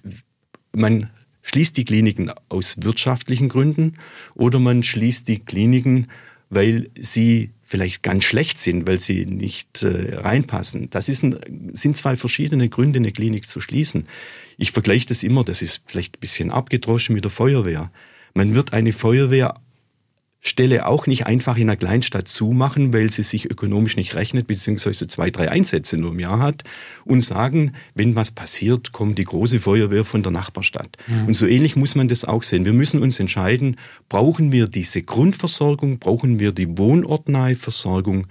man 0.72 1.10
schließt 1.42 1.76
die 1.76 1.84
Kliniken 1.84 2.30
aus 2.48 2.76
wirtschaftlichen 2.80 3.50
Gründen 3.50 3.98
oder 4.34 4.60
man 4.60 4.82
schließt 4.82 5.28
die 5.28 5.40
Kliniken, 5.40 6.06
weil 6.48 6.88
sie 6.98 7.50
vielleicht 7.72 8.02
ganz 8.02 8.24
schlecht 8.24 8.58
sind, 8.58 8.86
weil 8.86 9.00
sie 9.00 9.24
nicht 9.24 9.82
äh, 9.82 10.14
reinpassen. 10.16 10.90
Das 10.90 11.08
ist 11.08 11.22
ein, 11.24 11.70
sind 11.72 11.96
zwei 11.96 12.16
verschiedene 12.16 12.68
Gründe, 12.68 12.98
eine 12.98 13.12
Klinik 13.12 13.48
zu 13.48 13.62
schließen. 13.62 14.08
Ich 14.58 14.72
vergleiche 14.72 15.06
das 15.06 15.22
immer, 15.22 15.42
das 15.42 15.62
ist 15.62 15.80
vielleicht 15.86 16.18
ein 16.18 16.20
bisschen 16.20 16.50
abgedroschen 16.50 17.14
mit 17.14 17.24
der 17.24 17.30
Feuerwehr. 17.30 17.90
Man 18.34 18.54
wird 18.54 18.74
eine 18.74 18.92
Feuerwehr 18.92 19.61
Stelle 20.44 20.86
auch 20.86 21.06
nicht 21.06 21.26
einfach 21.28 21.56
in 21.56 21.70
einer 21.70 21.76
Kleinstadt 21.76 22.26
zumachen, 22.26 22.92
weil 22.92 23.10
sie 23.10 23.22
sich 23.22 23.48
ökonomisch 23.48 23.96
nicht 23.96 24.16
rechnet, 24.16 24.48
beziehungsweise 24.48 25.06
zwei, 25.06 25.30
drei 25.30 25.48
Einsätze 25.48 25.96
nur 25.96 26.10
im 26.10 26.18
Jahr 26.18 26.40
hat 26.40 26.64
und 27.04 27.20
sagen, 27.20 27.74
wenn 27.94 28.16
was 28.16 28.32
passiert, 28.32 28.90
kommt 28.90 29.18
die 29.18 29.24
große 29.24 29.60
Feuerwehr 29.60 30.04
von 30.04 30.24
der 30.24 30.32
Nachbarstadt. 30.32 30.96
Mhm. 31.06 31.28
Und 31.28 31.34
so 31.34 31.46
ähnlich 31.46 31.76
muss 31.76 31.94
man 31.94 32.08
das 32.08 32.24
auch 32.24 32.42
sehen. 32.42 32.64
Wir 32.64 32.72
müssen 32.72 33.00
uns 33.00 33.20
entscheiden, 33.20 33.76
brauchen 34.08 34.50
wir 34.50 34.66
diese 34.66 35.04
Grundversorgung, 35.04 36.00
brauchen 36.00 36.40
wir 36.40 36.50
die 36.50 36.76
wohnortnahe 36.76 37.54
Versorgung, 37.54 38.26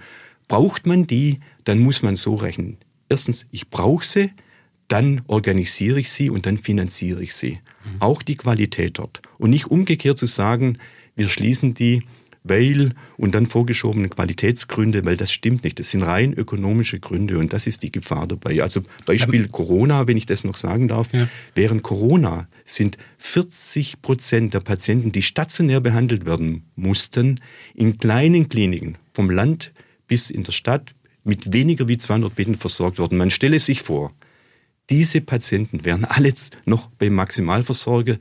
braucht 0.48 0.86
man 0.86 1.06
die, 1.06 1.40
dann 1.64 1.78
muss 1.78 2.02
man 2.02 2.14
so 2.16 2.34
rechnen. 2.34 2.76
Erstens, 3.08 3.46
ich 3.52 3.70
brauche 3.70 4.04
sie, 4.04 4.32
dann 4.86 5.22
organisiere 5.28 5.98
ich 5.98 6.12
sie 6.12 6.28
und 6.28 6.44
dann 6.44 6.58
finanziere 6.58 7.22
ich 7.22 7.34
sie. 7.34 7.52
Mhm. 7.84 8.00
Auch 8.00 8.20
die 8.20 8.36
Qualität 8.36 8.98
dort. 8.98 9.22
Und 9.38 9.48
nicht 9.48 9.70
umgekehrt 9.70 10.18
zu 10.18 10.26
sagen, 10.26 10.76
wir 11.16 11.28
schließen 11.28 11.74
die, 11.74 12.02
weil 12.44 12.90
und 13.16 13.34
dann 13.34 13.46
vorgeschobene 13.46 14.08
Qualitätsgründe, 14.08 15.04
weil 15.04 15.16
das 15.16 15.32
stimmt 15.32 15.64
nicht. 15.64 15.78
Das 15.78 15.90
sind 15.90 16.02
rein 16.02 16.32
ökonomische 16.32 16.98
Gründe 16.98 17.38
und 17.38 17.52
das 17.52 17.66
ist 17.66 17.82
die 17.82 17.92
Gefahr 17.92 18.26
dabei. 18.26 18.62
Also 18.62 18.82
Beispiel 19.06 19.48
Corona, 19.48 20.08
wenn 20.08 20.16
ich 20.16 20.26
das 20.26 20.44
noch 20.44 20.56
sagen 20.56 20.88
darf. 20.88 21.12
Ja. 21.12 21.28
Während 21.54 21.82
Corona 21.82 22.48
sind 22.64 22.98
40 23.18 24.02
Prozent 24.02 24.54
der 24.54 24.60
Patienten, 24.60 25.12
die 25.12 25.22
stationär 25.22 25.80
behandelt 25.80 26.26
werden 26.26 26.64
mussten, 26.74 27.40
in 27.74 27.98
kleinen 27.98 28.48
Kliniken 28.48 28.98
vom 29.12 29.30
Land 29.30 29.72
bis 30.08 30.30
in 30.30 30.42
der 30.42 30.52
Stadt 30.52 30.94
mit 31.24 31.52
weniger 31.52 31.86
wie 31.86 31.98
200 31.98 32.34
Betten 32.34 32.56
versorgt 32.56 32.98
worden. 32.98 33.18
Man 33.18 33.30
stelle 33.30 33.60
sich 33.60 33.82
vor, 33.82 34.12
diese 34.90 35.20
Patienten 35.20 35.84
wären 35.84 36.04
alle 36.08 36.32
noch 36.64 36.88
beim 36.88 37.14
Maximalversorger 37.14 38.18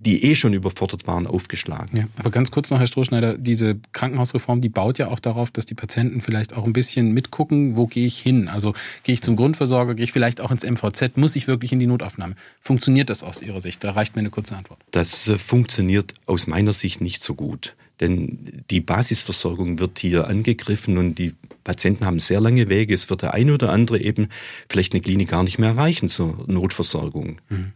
die 0.00 0.24
eh 0.24 0.34
schon 0.34 0.52
überfordert 0.52 1.06
waren, 1.06 1.26
aufgeschlagen. 1.26 1.96
Ja, 1.96 2.04
aber 2.18 2.30
ganz 2.30 2.50
kurz 2.50 2.70
noch, 2.70 2.78
Herr 2.78 2.86
Strohschneider, 2.86 3.36
diese 3.36 3.78
Krankenhausreform, 3.92 4.60
die 4.60 4.68
baut 4.68 4.98
ja 4.98 5.08
auch 5.08 5.18
darauf, 5.18 5.50
dass 5.50 5.66
die 5.66 5.74
Patienten 5.74 6.20
vielleicht 6.20 6.54
auch 6.54 6.64
ein 6.64 6.72
bisschen 6.72 7.12
mitgucken, 7.12 7.76
wo 7.76 7.86
gehe 7.86 8.06
ich 8.06 8.18
hin? 8.18 8.48
Also 8.48 8.74
gehe 9.02 9.12
ich 9.14 9.22
zum 9.22 9.36
Grundversorger, 9.36 9.94
gehe 9.94 10.04
ich 10.04 10.12
vielleicht 10.12 10.40
auch 10.40 10.50
ins 10.50 10.64
MVZ, 10.64 11.16
muss 11.16 11.34
ich 11.36 11.48
wirklich 11.48 11.72
in 11.72 11.80
die 11.80 11.86
Notaufnahme? 11.86 12.34
Funktioniert 12.60 13.10
das 13.10 13.22
aus 13.22 13.42
Ihrer 13.42 13.60
Sicht? 13.60 13.82
Da 13.82 13.92
reicht 13.92 14.14
mir 14.14 14.20
eine 14.20 14.30
kurze 14.30 14.56
Antwort. 14.56 14.78
Das 14.92 15.28
äh, 15.28 15.38
funktioniert 15.38 16.14
aus 16.26 16.46
meiner 16.46 16.72
Sicht 16.72 17.00
nicht 17.00 17.22
so 17.22 17.34
gut. 17.34 17.74
Denn 18.00 18.62
die 18.70 18.80
Basisversorgung 18.80 19.80
wird 19.80 19.98
hier 19.98 20.28
angegriffen 20.28 20.98
und 20.98 21.18
die 21.18 21.34
Patienten 21.64 22.06
haben 22.06 22.20
sehr 22.20 22.40
lange 22.40 22.68
Wege. 22.68 22.94
Es 22.94 23.10
wird 23.10 23.22
der 23.22 23.34
eine 23.34 23.52
oder 23.52 23.70
andere 23.70 24.00
eben 24.00 24.28
vielleicht 24.68 24.92
eine 24.92 25.00
Klinik 25.00 25.28
gar 25.28 25.42
nicht 25.42 25.58
mehr 25.58 25.70
erreichen 25.70 26.08
zur 26.08 26.44
Notversorgung. 26.46 27.40
Mhm. 27.48 27.72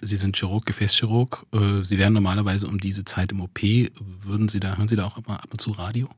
Sie 0.00 0.16
sind 0.16 0.36
Chirurg, 0.36 0.66
Gefäßchirurg. 0.66 1.46
Äh, 1.52 1.82
Sie 1.84 1.98
wären 1.98 2.12
normalerweise 2.12 2.68
um 2.68 2.78
diese 2.78 3.04
Zeit 3.04 3.32
im 3.32 3.40
OP. 3.40 3.60
Würden 3.62 4.48
Sie 4.48 4.60
da, 4.60 4.76
hören 4.76 4.88
Sie 4.88 4.96
da 4.96 5.06
auch 5.06 5.18
immer 5.18 5.42
ab 5.42 5.48
und 5.52 5.60
zu 5.60 5.72
Radio? 5.72 6.08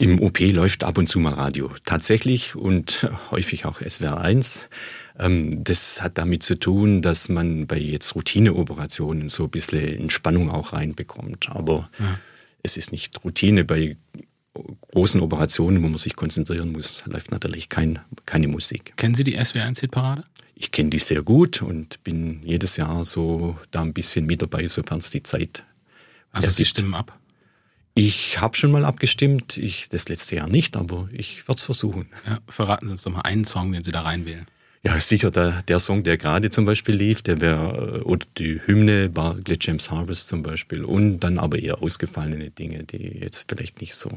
Im 0.00 0.20
OP 0.20 0.38
läuft 0.38 0.84
ab 0.84 0.96
und 0.96 1.08
zu 1.08 1.18
mal 1.18 1.32
Radio. 1.32 1.72
Tatsächlich 1.84 2.54
und 2.54 3.10
häufig 3.32 3.66
auch 3.66 3.80
SWR 3.80 4.20
1. 4.20 4.68
Ähm, 5.18 5.64
das 5.64 6.02
hat 6.02 6.18
damit 6.18 6.44
zu 6.44 6.54
tun, 6.54 7.02
dass 7.02 7.28
man 7.28 7.66
bei 7.66 7.78
jetzt 7.78 8.14
Routineoperationen 8.14 9.28
so 9.28 9.44
ein 9.44 9.50
bisschen 9.50 10.00
Entspannung 10.02 10.50
auch 10.50 10.72
reinbekommt. 10.72 11.48
Aber 11.50 11.90
ja. 11.98 12.18
es 12.62 12.76
ist 12.76 12.92
nicht 12.92 13.24
Routine. 13.24 13.64
Bei 13.64 13.96
großen 14.92 15.20
Operationen, 15.20 15.82
wo 15.82 15.88
man 15.88 15.98
sich 15.98 16.14
konzentrieren 16.14 16.70
muss, 16.70 17.04
läuft 17.06 17.32
natürlich 17.32 17.68
kein, 17.68 17.98
keine 18.24 18.46
Musik. 18.46 18.96
Kennen 18.96 19.14
Sie 19.14 19.24
die 19.24 19.42
SWR 19.42 19.64
1 19.64 19.80
Hitparade? 19.80 20.24
Ich 20.58 20.72
kenne 20.72 20.90
die 20.90 20.98
sehr 20.98 21.22
gut 21.22 21.62
und 21.62 22.02
bin 22.02 22.40
jedes 22.42 22.76
Jahr 22.76 23.04
so 23.04 23.56
da 23.70 23.82
ein 23.82 23.92
bisschen 23.92 24.26
mit 24.26 24.42
dabei, 24.42 24.66
sofern 24.66 24.98
es 24.98 25.10
die 25.10 25.22
Zeit. 25.22 25.64
Also 26.32 26.50
Sie 26.50 26.64
stimmen 26.64 26.94
ab? 26.94 27.16
Ich 27.94 28.40
habe 28.40 28.56
schon 28.56 28.72
mal 28.72 28.84
abgestimmt, 28.84 29.56
ich 29.56 29.88
das 29.88 30.08
letzte 30.08 30.36
Jahr 30.36 30.48
nicht, 30.48 30.76
aber 30.76 31.08
ich 31.12 31.46
werde 31.48 31.58
es 31.58 31.64
versuchen. 31.64 32.08
Ja, 32.26 32.40
verraten 32.48 32.86
Sie 32.86 32.92
uns 32.92 33.02
doch 33.02 33.12
mal 33.12 33.22
einen 33.22 33.44
Song, 33.44 33.72
den 33.72 33.84
Sie 33.84 33.92
da 33.92 34.02
reinwählen. 34.02 34.46
Ja, 34.82 34.98
sicher, 34.98 35.30
der, 35.30 35.62
der 35.62 35.80
Song, 35.80 36.02
der 36.02 36.16
gerade 36.16 36.50
zum 36.50 36.64
Beispiel 36.64 36.94
lief, 36.94 37.22
der 37.22 37.40
wäre, 37.40 38.04
oder 38.04 38.26
die 38.36 38.60
Hymne 38.64 39.14
war 39.16 39.36
James 39.60 39.90
Harvest 39.90 40.28
zum 40.28 40.42
Beispiel 40.42 40.84
und 40.84 41.20
dann 41.20 41.38
aber 41.38 41.58
eher 41.58 41.82
ausgefallene 41.82 42.50
Dinge, 42.50 42.84
die 42.84 43.18
jetzt 43.20 43.50
vielleicht 43.50 43.80
nicht 43.80 43.94
so 43.94 44.10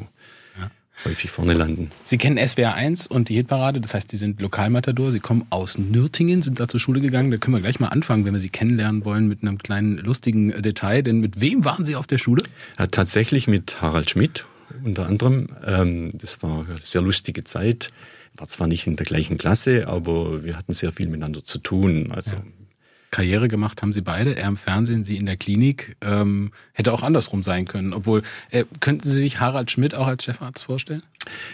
häufig 1.05 1.31
vorne 1.31 1.53
landen. 1.53 1.89
Sie 2.03 2.17
kennen 2.17 2.38
SWR 2.45 2.74
1 2.75 3.07
und 3.07 3.29
die 3.29 3.36
Hitparade, 3.36 3.81
das 3.81 3.93
heißt, 3.93 4.12
Sie 4.12 4.17
sind 4.17 4.41
Lokalmatador, 4.41 5.12
Sie 5.12 5.19
kommen 5.19 5.45
aus 5.50 5.77
Nürtingen, 5.77 6.41
sind 6.41 6.60
da 6.60 6.67
zur 6.67 6.79
Schule 6.79 7.01
gegangen. 7.01 7.31
Da 7.31 7.38
können 7.38 7.55
wir 7.55 7.62
gleich 7.62 7.79
mal 7.79 7.88
anfangen, 7.88 8.25
wenn 8.25 8.33
wir 8.33 8.39
Sie 8.39 8.50
kennenlernen 8.50 9.05
wollen, 9.05 9.27
mit 9.27 9.41
einem 9.41 9.57
kleinen 9.57 9.98
lustigen 9.98 10.51
äh, 10.51 10.62
Detail. 10.62 11.01
Denn 11.01 11.19
mit 11.19 11.41
wem 11.41 11.65
waren 11.65 11.86
Sie 11.86 11.95
auf 11.95 12.07
der 12.07 12.17
Schule? 12.17 12.43
Ja, 12.77 12.88
tatsächlich 12.88 13.48
mit 13.48 13.81
Harald 13.81 14.10
Schmidt 14.10 14.48
unter 14.83 15.07
anderem. 15.07 15.48
Ähm, 15.65 16.12
das 16.13 16.41
war 16.43 16.65
eine 16.67 16.79
sehr 16.79 17.01
lustige 17.01 17.43
Zeit. 17.43 17.89
War 18.38 18.48
zwar 18.48 18.67
nicht 18.67 18.88
in 18.88 18.95
der 18.95 19.05
gleichen 19.05 19.38
Klasse, 19.38 19.88
aber 19.88 20.43
wir 20.43 20.57
hatten 20.57 20.74
sehr 20.74 20.91
viel 20.91 21.07
miteinander 21.07 21.43
zu 21.43 21.60
tun. 21.60 22.12
Also 22.12 22.38
ja. 22.38 22.43
Karriere 23.11 23.49
gemacht 23.49 23.81
haben 23.81 23.93
sie 23.93 24.01
beide, 24.01 24.35
er 24.35 24.47
im 24.47 24.57
Fernsehen, 24.57 25.03
sie 25.03 25.17
in 25.17 25.25
der 25.25 25.37
Klinik. 25.37 25.97
Ähm, 26.01 26.51
hätte 26.73 26.93
auch 26.93 27.03
andersrum 27.03 27.43
sein 27.43 27.65
können. 27.65 27.93
Obwohl, 27.93 28.23
äh, 28.49 28.65
könnten 28.79 29.07
Sie 29.07 29.19
sich 29.19 29.39
Harald 29.39 29.69
Schmidt 29.69 29.93
auch 29.95 30.07
als 30.07 30.23
Chefarzt 30.23 30.63
vorstellen? 30.63 31.03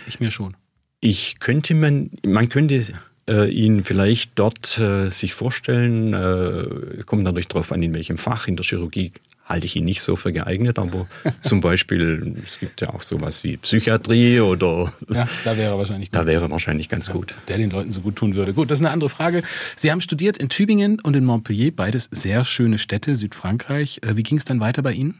Ich 0.07 0.19
mir 0.19 0.31
schon. 0.31 0.55
Ich 1.01 1.39
könnte 1.39 1.73
man, 1.73 2.11
man 2.25 2.49
könnte 2.49 2.85
äh, 3.27 3.49
ihn 3.49 3.83
vielleicht 3.83 4.31
dort 4.35 4.77
äh, 4.77 5.09
sich 5.09 5.33
vorstellen, 5.33 6.13
äh, 6.13 7.03
kommt 7.05 7.23
natürlich 7.23 7.47
darauf 7.47 7.71
an, 7.71 7.83
in 7.83 7.93
welchem 7.93 8.17
Fach 8.17 8.47
in 8.47 8.55
der 8.55 8.65
Chirurgie 8.65 9.11
halte 9.47 9.65
ich 9.65 9.75
ihn 9.75 9.85
nicht 9.85 10.01
so 10.01 10.15
für 10.15 10.31
geeignet, 10.31 10.77
aber 10.77 11.07
zum 11.41 11.61
Beispiel, 11.61 12.35
es 12.45 12.59
gibt 12.59 12.81
ja 12.81 12.89
auch 12.89 13.01
sowas 13.01 13.43
wie 13.43 13.57
Psychiatrie 13.57 14.39
oder. 14.41 14.91
Ja, 15.09 15.27
da 15.43 15.57
wäre 15.57 15.77
wahrscheinlich 15.77 16.11
gut. 16.11 16.19
Da 16.19 16.27
wäre 16.27 16.51
wahrscheinlich 16.51 16.89
ganz 16.89 17.07
ja, 17.07 17.13
gut. 17.13 17.33
Der 17.47 17.57
den 17.57 17.69
Leuten 17.69 17.91
so 17.91 18.01
gut 18.01 18.17
tun 18.17 18.35
würde. 18.35 18.53
Gut, 18.53 18.69
das 18.69 18.79
ist 18.79 18.85
eine 18.85 18.93
andere 18.93 19.09
Frage. 19.09 19.43
Sie 19.75 19.91
haben 19.91 20.01
studiert 20.01 20.37
in 20.37 20.49
Tübingen 20.49 20.99
und 20.99 21.15
in 21.15 21.25
Montpellier, 21.25 21.71
beides 21.75 22.09
sehr 22.11 22.43
schöne 22.43 22.77
Städte, 22.77 23.15
Südfrankreich. 23.15 24.01
Äh, 24.03 24.17
wie 24.17 24.23
ging 24.23 24.37
es 24.37 24.45
dann 24.45 24.59
weiter 24.59 24.81
bei 24.81 24.91
Ihnen? 24.93 25.19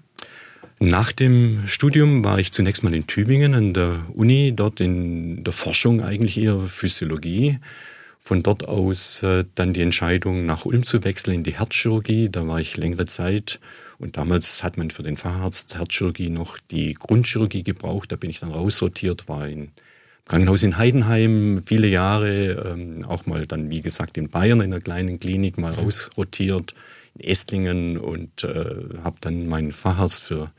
Nach 0.79 1.11
dem 1.11 1.63
Studium 1.65 2.23
war 2.23 2.37
ich 2.37 2.51
zunächst 2.51 2.83
mal 2.83 2.93
in 2.93 3.07
Tübingen 3.07 3.55
an 3.55 3.73
der 3.73 3.99
Uni, 4.13 4.53
dort 4.55 4.79
in 4.79 5.43
der 5.43 5.53
Forschung 5.53 6.03
eigentlich 6.03 6.37
eher 6.37 6.59
Physiologie 6.59 7.59
von 8.19 8.43
dort 8.43 8.67
aus 8.67 9.23
äh, 9.23 9.45
dann 9.55 9.73
die 9.73 9.81
Entscheidung, 9.81 10.45
nach 10.45 10.65
Ulm 10.65 10.83
zu 10.83 11.03
wechseln 11.03 11.35
in 11.35 11.43
die 11.43 11.57
Herzchirurgie. 11.57 12.29
Da 12.29 12.47
war 12.47 12.59
ich 12.59 12.77
längere 12.77 13.05
Zeit. 13.05 13.59
Und 13.99 14.17
damals 14.17 14.63
hat 14.63 14.77
man 14.77 14.91
für 14.91 15.03
den 15.03 15.17
Facharzt 15.17 15.77
Herzchirurgie 15.77 16.29
noch 16.29 16.59
die 16.59 16.93
Grundchirurgie 16.93 17.63
gebraucht. 17.63 18.11
Da 18.11 18.15
bin 18.15 18.29
ich 18.29 18.39
dann 18.39 18.51
raussortiert, 18.51 19.27
war 19.27 19.47
in 19.47 19.71
Krankenhaus 20.27 20.63
in 20.63 20.77
Heidenheim 20.77 21.61
viele 21.65 21.87
Jahre, 21.87 22.73
ähm, 22.73 23.05
auch 23.05 23.25
mal 23.25 23.45
dann, 23.45 23.71
wie 23.71 23.81
gesagt, 23.81 24.17
in 24.17 24.29
Bayern 24.29 24.59
in 24.59 24.73
einer 24.73 24.81
kleinen 24.81 25.19
Klinik 25.19 25.57
mal 25.57 25.73
rausrotiert, 25.73 26.75
in 27.15 27.21
Esslingen 27.21 27.97
und 27.97 28.43
äh, 28.43 28.65
habe 29.03 29.17
dann 29.21 29.47
meinen 29.47 29.71
Facharzt 29.71 30.23
für 30.23 30.51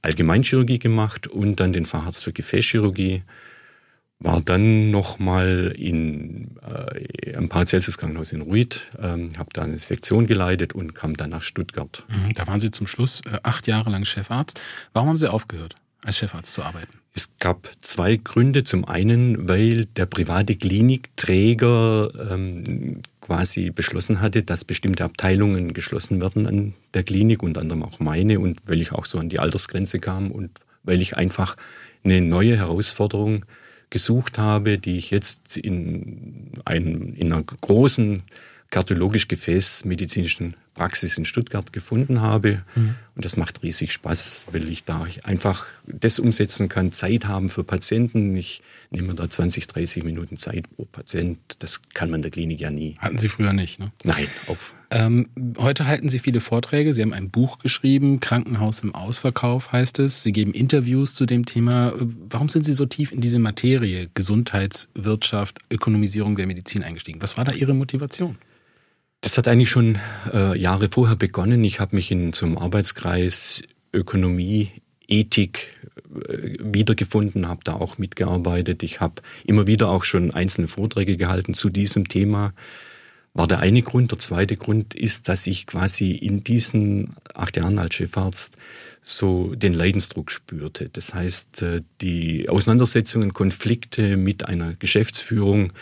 Allgemeinchirurgie 0.00 0.78
gemacht 0.78 1.26
und 1.26 1.60
dann 1.60 1.74
den 1.74 1.84
Facharzt 1.84 2.24
für 2.24 2.32
Gefäßchirurgie 2.32 3.22
war 4.18 4.40
dann 4.40 4.90
nochmal 4.90 5.74
in, 5.76 6.56
äh, 6.66 7.34
am 7.34 7.48
Paracelsus 7.48 7.98
Krankenhaus 7.98 8.32
in 8.32 8.40
Ruid, 8.40 8.92
ähm, 9.00 9.30
habe 9.36 9.50
da 9.52 9.62
eine 9.62 9.78
Sektion 9.78 10.26
geleitet 10.26 10.72
und 10.72 10.94
kam 10.94 11.14
dann 11.14 11.30
nach 11.30 11.42
Stuttgart. 11.42 12.04
Mhm, 12.08 12.32
da 12.32 12.46
waren 12.46 12.60
Sie 12.60 12.70
zum 12.70 12.86
Schluss 12.86 13.20
äh, 13.26 13.38
acht 13.42 13.66
Jahre 13.66 13.90
lang 13.90 14.04
Chefarzt. 14.04 14.60
Warum 14.92 15.10
haben 15.10 15.18
Sie 15.18 15.30
aufgehört, 15.30 15.74
als 16.02 16.16
Chefarzt 16.18 16.54
zu 16.54 16.62
arbeiten? 16.62 16.98
Es 17.12 17.38
gab 17.38 17.70
zwei 17.80 18.16
Gründe. 18.16 18.64
Zum 18.64 18.84
einen, 18.84 19.48
weil 19.48 19.84
der 19.84 20.06
private 20.06 20.54
Klinikträger 20.54 22.10
ähm, 22.30 23.02
quasi 23.20 23.70
beschlossen 23.70 24.20
hatte, 24.20 24.42
dass 24.42 24.64
bestimmte 24.64 25.04
Abteilungen 25.04 25.72
geschlossen 25.72 26.20
werden 26.20 26.46
an 26.46 26.74
der 26.94 27.04
Klinik, 27.04 27.42
unter 27.42 27.60
anderem 27.60 27.82
auch 27.82 28.00
meine, 28.00 28.40
und 28.40 28.60
weil 28.66 28.80
ich 28.80 28.92
auch 28.92 29.04
so 29.04 29.18
an 29.18 29.28
die 29.28 29.38
Altersgrenze 29.38 29.98
kam 29.98 30.30
und 30.30 30.50
weil 30.84 31.02
ich 31.02 31.16
einfach 31.16 31.56
eine 32.04 32.20
neue 32.20 32.56
Herausforderung 32.56 33.44
gesucht 33.90 34.38
habe, 34.38 34.78
die 34.78 34.96
ich 34.96 35.10
jetzt 35.10 35.56
in, 35.56 36.50
einem, 36.64 37.14
in 37.14 37.32
einer 37.32 37.42
großen 37.42 38.22
kardiologisch-gefäßmedizinischen 38.70 40.54
Praxis 40.76 41.16
in 41.16 41.24
Stuttgart 41.24 41.72
gefunden 41.72 42.20
habe. 42.20 42.62
Mhm. 42.74 42.94
Und 43.16 43.24
das 43.24 43.36
macht 43.38 43.62
riesig 43.62 43.92
Spaß, 43.92 44.46
weil 44.52 44.68
ich 44.68 44.84
da 44.84 45.06
einfach 45.22 45.64
das 45.86 46.18
umsetzen 46.18 46.68
kann, 46.68 46.92
Zeit 46.92 47.26
haben 47.26 47.48
für 47.48 47.64
Patienten. 47.64 48.36
Ich 48.36 48.62
nehme 48.90 49.14
da 49.14 49.28
20, 49.28 49.66
30 49.66 50.04
Minuten 50.04 50.36
Zeit 50.36 50.68
pro 50.76 50.84
Patient. 50.84 51.38
Das 51.60 51.80
kann 51.94 52.10
man 52.10 52.20
der 52.20 52.30
Klinik 52.30 52.60
ja 52.60 52.70
nie. 52.70 52.94
Hatten 52.98 53.16
Sie 53.16 53.28
früher 53.28 53.54
nicht, 53.54 53.80
ne? 53.80 53.90
Nein, 54.04 54.26
auf. 54.48 54.74
Ähm, 54.90 55.30
heute 55.56 55.86
halten 55.86 56.10
Sie 56.10 56.18
viele 56.18 56.40
Vorträge. 56.40 56.92
Sie 56.92 57.00
haben 57.00 57.14
ein 57.14 57.30
Buch 57.30 57.58
geschrieben, 57.58 58.20
Krankenhaus 58.20 58.80
im 58.80 58.94
Ausverkauf 58.94 59.72
heißt 59.72 59.98
es. 60.00 60.22
Sie 60.22 60.32
geben 60.32 60.52
Interviews 60.52 61.14
zu 61.14 61.24
dem 61.24 61.46
Thema. 61.46 61.94
Warum 61.96 62.50
sind 62.50 62.64
Sie 62.64 62.74
so 62.74 62.84
tief 62.84 63.12
in 63.12 63.22
diese 63.22 63.38
Materie 63.38 64.08
Gesundheitswirtschaft, 64.12 65.58
Ökonomisierung 65.70 66.36
der 66.36 66.46
Medizin 66.46 66.84
eingestiegen? 66.84 67.22
Was 67.22 67.38
war 67.38 67.44
da 67.44 67.54
Ihre 67.54 67.72
Motivation? 67.72 68.36
Das 69.20 69.38
hat 69.38 69.48
eigentlich 69.48 69.70
schon 69.70 69.98
äh, 70.32 70.56
Jahre 70.58 70.88
vorher 70.88 71.16
begonnen. 71.16 71.64
Ich 71.64 71.80
habe 71.80 71.96
mich 71.96 72.10
in 72.10 72.32
zum 72.32 72.58
Arbeitskreis 72.58 73.62
Ökonomie, 73.92 74.70
Ethik 75.08 75.74
äh, 76.28 76.56
wiedergefunden, 76.60 77.48
habe 77.48 77.60
da 77.64 77.74
auch 77.74 77.98
mitgearbeitet. 77.98 78.82
Ich 78.82 79.00
habe 79.00 79.22
immer 79.44 79.66
wieder 79.66 79.88
auch 79.88 80.04
schon 80.04 80.32
einzelne 80.32 80.68
Vorträge 80.68 81.16
gehalten 81.16 81.54
zu 81.54 81.70
diesem 81.70 82.08
Thema. 82.08 82.52
War 83.34 83.46
der 83.46 83.60
eine 83.60 83.82
Grund. 83.82 84.12
Der 84.12 84.18
zweite 84.18 84.56
Grund 84.56 84.94
ist, 84.94 85.28
dass 85.28 85.46
ich 85.46 85.66
quasi 85.66 86.12
in 86.12 86.42
diesen 86.42 87.14
acht 87.34 87.56
Jahren 87.56 87.78
als 87.78 87.94
Chefarzt 87.94 88.56
so 89.02 89.54
den 89.54 89.74
Leidensdruck 89.74 90.30
spürte. 90.30 90.88
Das 90.88 91.14
heißt, 91.14 91.62
äh, 91.62 91.82
die 92.00 92.48
Auseinandersetzungen, 92.48 93.32
Konflikte 93.32 94.16
mit 94.16 94.46
einer 94.46 94.74
Geschäftsführung 94.74 95.72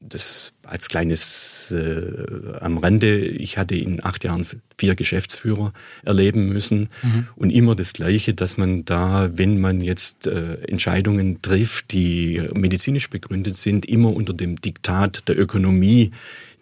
das 0.00 0.52
als 0.62 0.88
kleines 0.88 1.72
äh, 1.72 2.56
am 2.60 2.78
Rande, 2.78 3.18
ich 3.18 3.58
hatte 3.58 3.74
in 3.74 4.04
acht 4.04 4.22
Jahren 4.22 4.46
vier 4.76 4.94
Geschäftsführer 4.94 5.72
erleben 6.04 6.48
müssen 6.48 6.88
mhm. 7.02 7.26
und 7.34 7.50
immer 7.50 7.74
das 7.74 7.94
Gleiche, 7.94 8.32
dass 8.32 8.56
man 8.56 8.84
da, 8.84 9.30
wenn 9.34 9.60
man 9.60 9.80
jetzt 9.80 10.26
äh, 10.26 10.54
Entscheidungen 10.68 11.42
trifft, 11.42 11.92
die 11.92 12.40
medizinisch 12.54 13.10
begründet 13.10 13.56
sind, 13.56 13.86
immer 13.86 14.14
unter 14.14 14.34
dem 14.34 14.60
Diktat 14.60 15.26
der 15.28 15.38
Ökonomie 15.38 16.12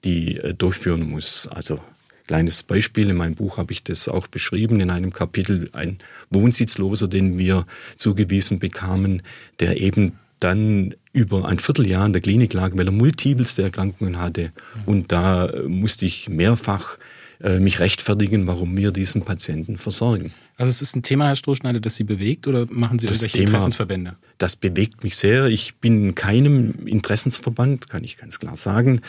die 0.05 0.38
äh, 0.38 0.55
durchführen 0.55 1.09
muss. 1.09 1.49
Also 1.49 1.81
kleines 2.26 2.62
Beispiel, 2.62 3.11
in 3.11 3.16
meinem 3.16 3.35
Buch 3.35 3.59
habe 3.59 3.73
ich 3.73 3.83
das 3.83 4.09
auch 4.09 4.26
beschrieben, 4.26 4.81
in 4.81 4.90
einem 4.90 5.12
Kapitel 5.12 5.69
ein 5.73 5.99
Wohnsitzloser, 6.30 7.08
den 7.08 7.39
wir 7.39 7.67
zugewiesen 7.97 8.58
bekamen, 8.58 9.23
der 9.60 9.80
eben 9.80 10.19
dann 10.41 10.95
über 11.17 11.49
ein 11.49 11.59
Vierteljahr 11.59 12.05
in 12.05 12.13
der 12.13 12.21
Klinik 12.21 12.52
lag, 12.52 12.73
weil 12.75 12.87
er 12.87 12.93
multipleste 12.93 13.63
Erkrankungen 13.63 14.19
hatte. 14.21 14.52
Und 14.85 15.13
da 15.13 15.47
äh, 15.47 15.63
musste 15.63 16.05
ich 16.05 16.29
mehrfach 16.29 16.99
äh, 17.43 17.59
mich 17.59 17.81
rechtfertigen, 17.81 18.47
warum 18.47 18.76
wir 18.76 18.91
diesen 18.91 19.23
Patienten 19.23 19.79
versorgen. 19.79 20.35
Also 20.59 20.69
es 20.69 20.83
ist 20.83 20.95
ein 20.95 21.02
Thema, 21.02 21.29
Herr 21.29 21.37
Strohschneider, 21.37 21.81
das 21.81 21.97
Sie 21.97 22.05
bewegt 22.05 22.47
oder 22.47 22.67
machen 22.71 22.99
Sie 22.99 23.07
das 23.07 23.17
irgendwelche 23.17 23.33
Thema, 23.33 23.47
Interessensverbände? 23.49 24.17
Das 24.37 24.57
bewegt 24.57 25.05
mich 25.05 25.17
sehr. 25.17 25.47
Ich 25.47 25.76
bin 25.76 26.09
in 26.09 26.15
keinem 26.15 26.87
Interessensverband, 26.87 27.89
kann 27.89 28.05
ich 28.05 28.19
ganz 28.19 28.39
klar 28.39 28.57
sagen. 28.57 29.00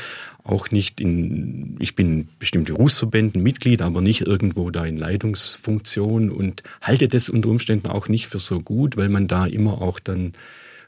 Auch 0.46 0.72
nicht 0.72 1.02
in, 1.02 1.76
ich 1.80 1.96
bin 1.96 2.22
in 2.22 2.30
bestimmten 2.40 2.74
Berufsverbänden 2.74 3.44
Mitglied, 3.44 3.82
aber 3.82 4.00
nicht 4.00 4.22
irgendwo 4.22 4.72
da 4.72 4.86
in 4.86 4.96
Leitungsfunktion 4.96 6.30
und 6.30 6.64
halte 6.82 7.10
das 7.10 7.30
unter 7.30 7.50
Umständen 7.50 7.88
auch 7.88 8.08
nicht 8.08 8.28
für 8.28 8.40
so 8.40 8.62
gut, 8.62 8.96
weil 8.96 9.10
man 9.10 9.28
da 9.28 9.46
immer 9.46 9.82
auch 9.82 10.00
dann 10.00 10.34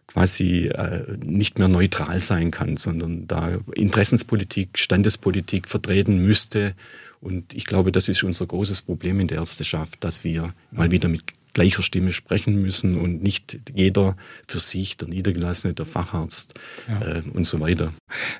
quasi 0.09 0.67
äh, 0.67 1.17
nicht 1.23 1.59
mehr 1.59 1.67
neutral 1.67 2.19
sein 2.19 2.49
kann, 2.49 2.77
sondern 2.77 3.27
da 3.27 3.59
Interessenspolitik, 3.75 4.79
Standespolitik 4.79 5.67
vertreten 5.67 6.17
müsste. 6.17 6.73
Und 7.21 7.53
ich 7.53 7.65
glaube, 7.65 7.91
das 7.91 8.09
ist 8.09 8.23
unser 8.23 8.47
großes 8.47 8.81
Problem 8.81 9.19
in 9.19 9.27
der 9.27 9.37
Ärzteschaft, 9.37 10.03
dass 10.03 10.23
wir 10.23 10.55
mal 10.71 10.89
wieder 10.89 11.09
mit 11.09 11.23
gleicher 11.53 11.83
Stimme 11.83 12.11
sprechen 12.11 12.61
müssen 12.61 12.97
und 12.97 13.21
nicht 13.21 13.59
jeder 13.73 14.15
für 14.47 14.59
sich, 14.59 14.97
der 14.97 15.07
Niedergelassene, 15.07 15.73
der 15.73 15.85
Facharzt 15.85 16.55
ja. 16.87 17.17
äh, 17.17 17.23
und 17.33 17.45
so 17.45 17.59
weiter. 17.59 17.93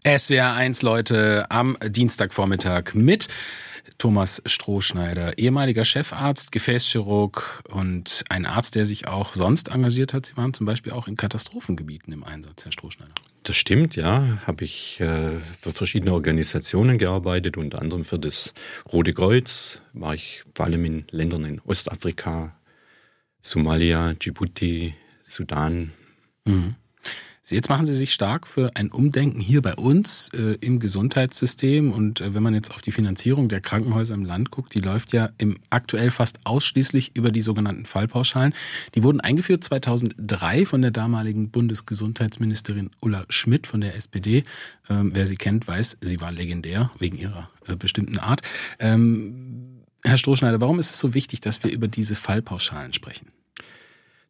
SWR 0.05 0.53
1 0.53 0.81
Leute 0.81 1.45
am 1.49 1.77
Dienstagvormittag 1.85 2.93
mit 2.93 3.27
Thomas 3.97 4.41
Strohschneider, 4.45 5.37
ehemaliger 5.37 5.83
Chefarzt, 5.83 6.53
Gefäßchirurg 6.53 7.63
und 7.69 8.23
ein 8.29 8.45
Arzt, 8.45 8.75
der 8.75 8.85
sich 8.85 9.07
auch 9.07 9.33
sonst 9.33 9.69
engagiert 9.69 10.13
hat. 10.13 10.27
Sie 10.27 10.37
waren 10.37 10.53
zum 10.53 10.65
Beispiel 10.65 10.93
auch 10.93 11.07
in 11.07 11.17
Katastrophengebieten 11.17 12.13
im 12.13 12.23
Einsatz, 12.23 12.63
Herr 12.63 12.71
Strohschneider. 12.71 13.11
Das 13.43 13.57
stimmt, 13.57 13.95
ja. 13.95 14.37
Habe 14.45 14.63
ich 14.63 15.01
äh, 15.01 15.31
für 15.59 15.71
verschiedene 15.71 16.13
Organisationen 16.13 16.97
gearbeitet, 16.97 17.57
unter 17.57 17.81
anderem 17.81 18.05
für 18.05 18.19
das 18.19 18.53
Rote 18.91 19.13
Kreuz. 19.13 19.81
War 19.93 20.13
ich 20.13 20.43
vor 20.55 20.65
allem 20.65 20.85
in 20.85 21.05
Ländern 21.11 21.45
in 21.45 21.61
Ostafrika, 21.61 22.55
Somalia, 23.41 24.13
Djibouti, 24.13 24.93
Sudan. 25.23 25.91
Mhm. 26.45 26.75
Jetzt 27.55 27.69
machen 27.69 27.85
Sie 27.85 27.93
sich 27.93 28.13
stark 28.13 28.45
für 28.45 28.75
ein 28.75 28.91
Umdenken 28.91 29.39
hier 29.39 29.61
bei 29.61 29.73
uns 29.73 30.29
äh, 30.33 30.57
im 30.61 30.79
Gesundheitssystem. 30.79 31.91
Und 31.91 32.21
äh, 32.21 32.33
wenn 32.33 32.43
man 32.43 32.53
jetzt 32.53 32.71
auf 32.71 32.81
die 32.81 32.91
Finanzierung 32.91 33.49
der 33.49 33.61
Krankenhäuser 33.61 34.13
im 34.13 34.25
Land 34.25 34.51
guckt, 34.51 34.73
die 34.75 34.79
läuft 34.79 35.13
ja 35.13 35.29
im 35.37 35.57
aktuell 35.69 36.11
fast 36.11 36.39
ausschließlich 36.43 37.15
über 37.15 37.31
die 37.31 37.41
sogenannten 37.41 37.85
Fallpauschalen. 37.85 38.53
Die 38.95 39.03
wurden 39.03 39.19
eingeführt 39.19 39.63
2003 39.63 40.65
von 40.65 40.81
der 40.81 40.91
damaligen 40.91 41.49
Bundesgesundheitsministerin 41.49 42.91
Ulla 43.01 43.25
Schmidt 43.29 43.67
von 43.67 43.81
der 43.81 43.95
SPD. 43.95 44.43
Ähm, 44.89 45.11
wer 45.13 45.25
sie 45.25 45.37
kennt, 45.37 45.67
weiß, 45.67 45.97
sie 46.01 46.21
war 46.21 46.31
legendär 46.31 46.91
wegen 46.99 47.17
ihrer 47.17 47.49
äh, 47.67 47.75
bestimmten 47.75 48.19
Art. 48.19 48.41
Ähm, 48.79 49.78
Herr 50.03 50.17
Strohschneider, 50.17 50.61
warum 50.61 50.79
ist 50.79 50.91
es 50.91 50.99
so 50.99 51.13
wichtig, 51.13 51.41
dass 51.41 51.63
wir 51.63 51.71
über 51.71 51.87
diese 51.87 52.15
Fallpauschalen 52.15 52.93
sprechen? 52.93 53.27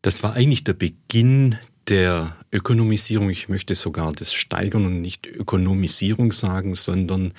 Das 0.01 0.23
war 0.23 0.33
eigentlich 0.33 0.63
der 0.63 0.73
Beginn 0.73 1.57
der 1.87 2.35
Ökonomisierung, 2.51 3.29
ich 3.29 3.49
möchte 3.49 3.75
sogar 3.75 4.11
das 4.13 4.33
Steigern 4.33 4.85
und 4.85 5.01
nicht 5.01 5.27
Ökonomisierung 5.27 6.31
sagen, 6.31 6.75
sondern 6.75 7.33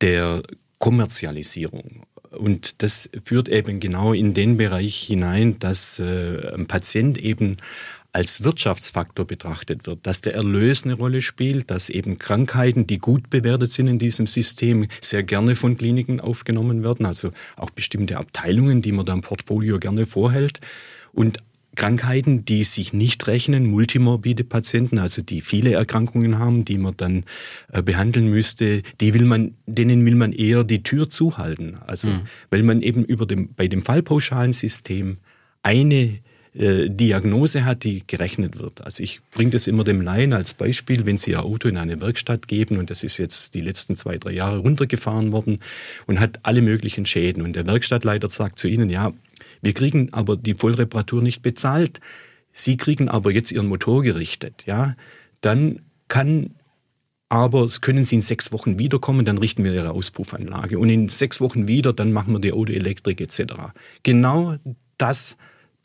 der 0.00 0.42
Kommerzialisierung. 0.78 2.06
Und 2.30 2.82
das 2.82 3.08
führt 3.24 3.48
eben 3.48 3.80
genau 3.80 4.12
in 4.12 4.34
den 4.34 4.56
Bereich 4.56 4.96
hinein, 5.02 5.58
dass 5.58 5.98
äh, 5.98 6.52
ein 6.54 6.66
Patient 6.66 7.18
eben 7.18 7.56
als 8.16 8.42
Wirtschaftsfaktor 8.44 9.26
betrachtet 9.26 9.86
wird, 9.86 10.06
dass 10.06 10.22
der 10.22 10.32
Erlös 10.32 10.84
eine 10.84 10.94
Rolle 10.94 11.20
spielt, 11.20 11.70
dass 11.70 11.90
eben 11.90 12.16
Krankheiten, 12.16 12.86
die 12.86 12.96
gut 12.96 13.28
bewertet 13.28 13.70
sind 13.70 13.88
in 13.88 13.98
diesem 13.98 14.26
System, 14.26 14.88
sehr 15.02 15.22
gerne 15.22 15.54
von 15.54 15.76
Kliniken 15.76 16.18
aufgenommen 16.18 16.82
werden, 16.82 17.04
also 17.04 17.28
auch 17.56 17.68
bestimmte 17.68 18.16
Abteilungen, 18.16 18.80
die 18.80 18.92
man 18.92 19.04
da 19.04 19.12
im 19.12 19.20
Portfolio 19.20 19.78
gerne 19.78 20.06
vorhält. 20.06 20.60
Und 21.12 21.40
Krankheiten, 21.74 22.46
die 22.46 22.64
sich 22.64 22.94
nicht 22.94 23.26
rechnen, 23.26 23.66
multimorbide 23.66 24.44
Patienten, 24.44 24.98
also 24.98 25.20
die 25.20 25.42
viele 25.42 25.74
Erkrankungen 25.74 26.38
haben, 26.38 26.64
die 26.64 26.78
man 26.78 26.94
dann 26.96 27.24
äh, 27.70 27.82
behandeln 27.82 28.30
müsste, 28.30 28.80
die 28.98 29.12
will 29.12 29.26
man, 29.26 29.56
denen 29.66 30.06
will 30.06 30.14
man 30.14 30.32
eher 30.32 30.64
die 30.64 30.82
Tür 30.82 31.10
zuhalten. 31.10 31.76
Also, 31.86 32.08
mhm. 32.08 32.22
weil 32.48 32.62
man 32.62 32.80
eben 32.80 33.04
über 33.04 33.26
dem, 33.26 33.52
bei 33.52 33.68
dem 33.68 33.82
Fallpauschalensystem 33.82 35.18
eine 35.62 36.18
äh, 36.58 36.88
Diagnose 36.88 37.64
hat, 37.64 37.84
die 37.84 38.02
gerechnet 38.06 38.58
wird. 38.58 38.82
Also 38.82 39.02
ich 39.02 39.20
bringe 39.30 39.50
das 39.50 39.66
immer 39.66 39.84
dem 39.84 40.00
Laien 40.00 40.32
als 40.32 40.54
Beispiel, 40.54 41.04
wenn 41.04 41.18
Sie 41.18 41.32
Ihr 41.32 41.44
Auto 41.44 41.68
in 41.68 41.76
eine 41.76 42.00
Werkstatt 42.00 42.48
geben 42.48 42.78
und 42.78 42.88
das 42.88 43.02
ist 43.02 43.18
jetzt 43.18 43.54
die 43.54 43.60
letzten 43.60 43.94
zwei, 43.94 44.16
drei 44.16 44.32
Jahre 44.32 44.58
runtergefahren 44.58 45.32
worden 45.32 45.58
und 46.06 46.18
hat 46.18 46.40
alle 46.44 46.62
möglichen 46.62 47.04
Schäden 47.04 47.42
und 47.42 47.54
der 47.54 47.66
Werkstattleiter 47.66 48.28
sagt 48.28 48.58
zu 48.58 48.68
Ihnen, 48.68 48.88
ja, 48.88 49.12
wir 49.60 49.74
kriegen 49.74 50.12
aber 50.12 50.36
die 50.36 50.54
Vollreparatur 50.54 51.22
nicht 51.22 51.42
bezahlt. 51.42 52.00
Sie 52.52 52.76
kriegen 52.76 53.08
aber 53.08 53.32
jetzt 53.32 53.52
Ihren 53.52 53.66
Motor 53.66 54.02
gerichtet, 54.02 54.64
ja, 54.66 54.96
dann 55.42 55.80
kann 56.08 56.54
aber 57.28 57.68
können 57.80 58.04
Sie 58.04 58.14
in 58.14 58.22
sechs 58.22 58.52
Wochen 58.52 58.78
wiederkommen, 58.78 59.24
dann 59.24 59.38
richten 59.38 59.64
wir 59.64 59.74
Ihre 59.74 59.90
Auspuffanlage. 59.90 60.78
Und 60.78 60.88
in 60.88 61.08
sechs 61.08 61.40
Wochen 61.40 61.66
wieder, 61.68 61.92
dann 61.92 62.12
machen 62.12 62.32
wir 62.32 62.38
die 62.38 62.52
Autoelektrik 62.52 63.20
etc. 63.20 63.54
Genau 64.04 64.56
das 64.96 65.36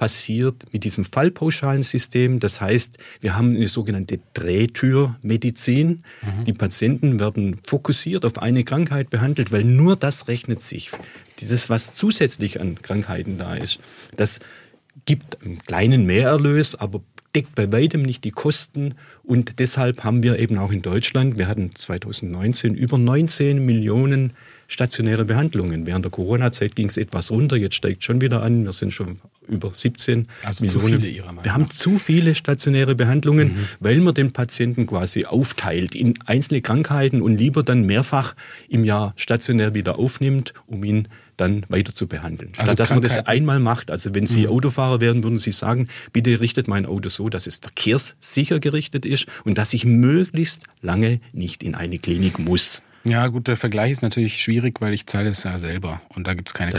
passiert 0.02 0.66
mit 0.74 0.84
diesem 0.84 1.04
Fallpauschalensystem. 1.04 2.40
Das 2.40 2.60
heißt, 2.60 2.98
wir 3.20 3.36
haben 3.36 3.56
eine 3.56 3.68
sogenannte 3.68 4.20
Drehtürmedizin. 4.34 6.04
Mhm. 6.24 6.46
Die 6.46 6.54
Patienten 6.54 7.20
werden 7.20 7.60
fokussiert 7.68 8.26
auf 8.26 8.40
eine 8.40 8.64
Krankheit 8.64 9.12
behandelt, 9.12 9.52
weil 9.52 9.64
nur 9.64 9.96
das 9.96 10.28
rechnet 10.28 10.64
sich. 10.64 10.90
Das, 11.48 11.70
was 11.70 11.94
zusätzlich 11.94 12.60
an 12.60 12.82
Krankheiten 12.82 13.38
da 13.38 13.54
ist, 13.54 13.80
das 14.18 14.40
gibt 15.06 15.40
einen 15.46 15.60
kleinen 15.60 16.08
Mehrerlös, 16.08 16.74
aber 16.74 17.04
deckt 17.36 17.54
bei 17.54 17.72
weitem 17.72 18.02
nicht 18.02 18.24
die 18.24 18.32
Kosten 18.32 18.96
und 19.22 19.60
deshalb 19.60 20.04
haben 20.04 20.24
wir 20.24 20.40
eben 20.40 20.58
auch 20.58 20.72
in 20.72 20.82
Deutschland, 20.82 21.38
wir 21.38 21.48
hatten 21.48 21.76
2019 21.76 22.74
über 22.74 22.98
19 22.98 23.64
Millionen 23.64 24.34
stationäre 24.72 25.26
Behandlungen. 25.26 25.86
Während 25.86 26.06
der 26.06 26.12
Corona-Zeit 26.12 26.76
ging 26.76 26.88
es 26.88 26.98
etwas 26.98 27.30
runter, 27.30 27.58
jetzt 27.58 27.76
steigt 27.76 28.04
schon 28.04 28.22
wieder 28.22 28.42
an. 28.42 28.64
Wir 28.64 28.72
sind 28.72 28.94
schon 28.94 29.18
über 29.48 29.72
17 29.74 30.28
also 30.44 30.64
Millionen. 30.64 30.82
Zu 30.82 30.88
viele 30.88 31.08
Ihrer 31.10 31.26
Meinung 31.28 31.44
wir 31.44 31.54
haben 31.54 31.70
zu 31.70 31.98
viele 31.98 32.36
stationäre 32.36 32.96
Behandlungen, 32.96 33.50
mhm. 33.50 33.68
weil 33.82 34.00
man 34.00 34.14
den 34.14 34.32
Patienten 34.32 34.88
quasi 34.88 35.26
aufteilt 35.26 35.94
in 35.94 36.14
einzelne 36.26 36.62
Krankheiten 36.62 37.22
und 37.22 37.38
lieber 37.38 37.64
dann 37.64 37.86
mehrfach 37.86 38.34
im 38.70 38.86
Jahr 38.86 39.14
stationär 39.18 39.74
wieder 39.74 40.00
aufnimmt, 40.00 40.54
um 40.68 40.84
ihn 40.86 41.10
dann 41.36 41.66
weiter 41.68 41.94
zu 41.94 42.08
behandeln. 42.08 42.52
Also 42.56 42.68
Statt 42.68 42.80
dass 42.80 42.90
man 42.92 43.02
das 43.02 43.18
einmal 43.26 43.60
macht. 43.60 43.92
Also 43.92 44.16
wenn 44.16 44.26
Sie 44.26 44.44
mhm. 44.44 44.52
Autofahrer 44.52 45.02
wären, 45.02 45.24
würden 45.24 45.38
Sie 45.38 45.52
sagen, 45.52 45.90
bitte 46.14 46.40
richtet 46.40 46.70
mein 46.70 46.86
Auto 46.86 47.10
so, 47.10 47.28
dass 47.28 47.46
es 47.46 47.58
verkehrssicher 47.58 48.62
gerichtet 48.62 49.06
ist 49.06 49.26
und 49.44 49.58
dass 49.58 49.74
ich 49.74 49.84
möglichst 49.84 50.64
lange 50.82 51.20
nicht 51.34 51.62
in 51.62 51.76
eine 51.76 52.00
Klinik 52.00 52.40
muss. 52.40 52.82
Ja, 53.04 53.28
gut, 53.28 53.48
der 53.48 53.58
Vergleich 53.58 53.92
ist 53.92 54.04
natürlich 54.04 54.42
schwierig, 54.42 54.80
weil 54.80 54.94
ich 54.94 55.08
zahle 55.08 55.30
es 55.30 55.44
ja 55.44 55.58
selber. 55.58 56.02
Und 56.10 56.28
da 56.28 56.36
gibt 56.36 56.50
es 56.50 56.54
keine, 56.54 56.74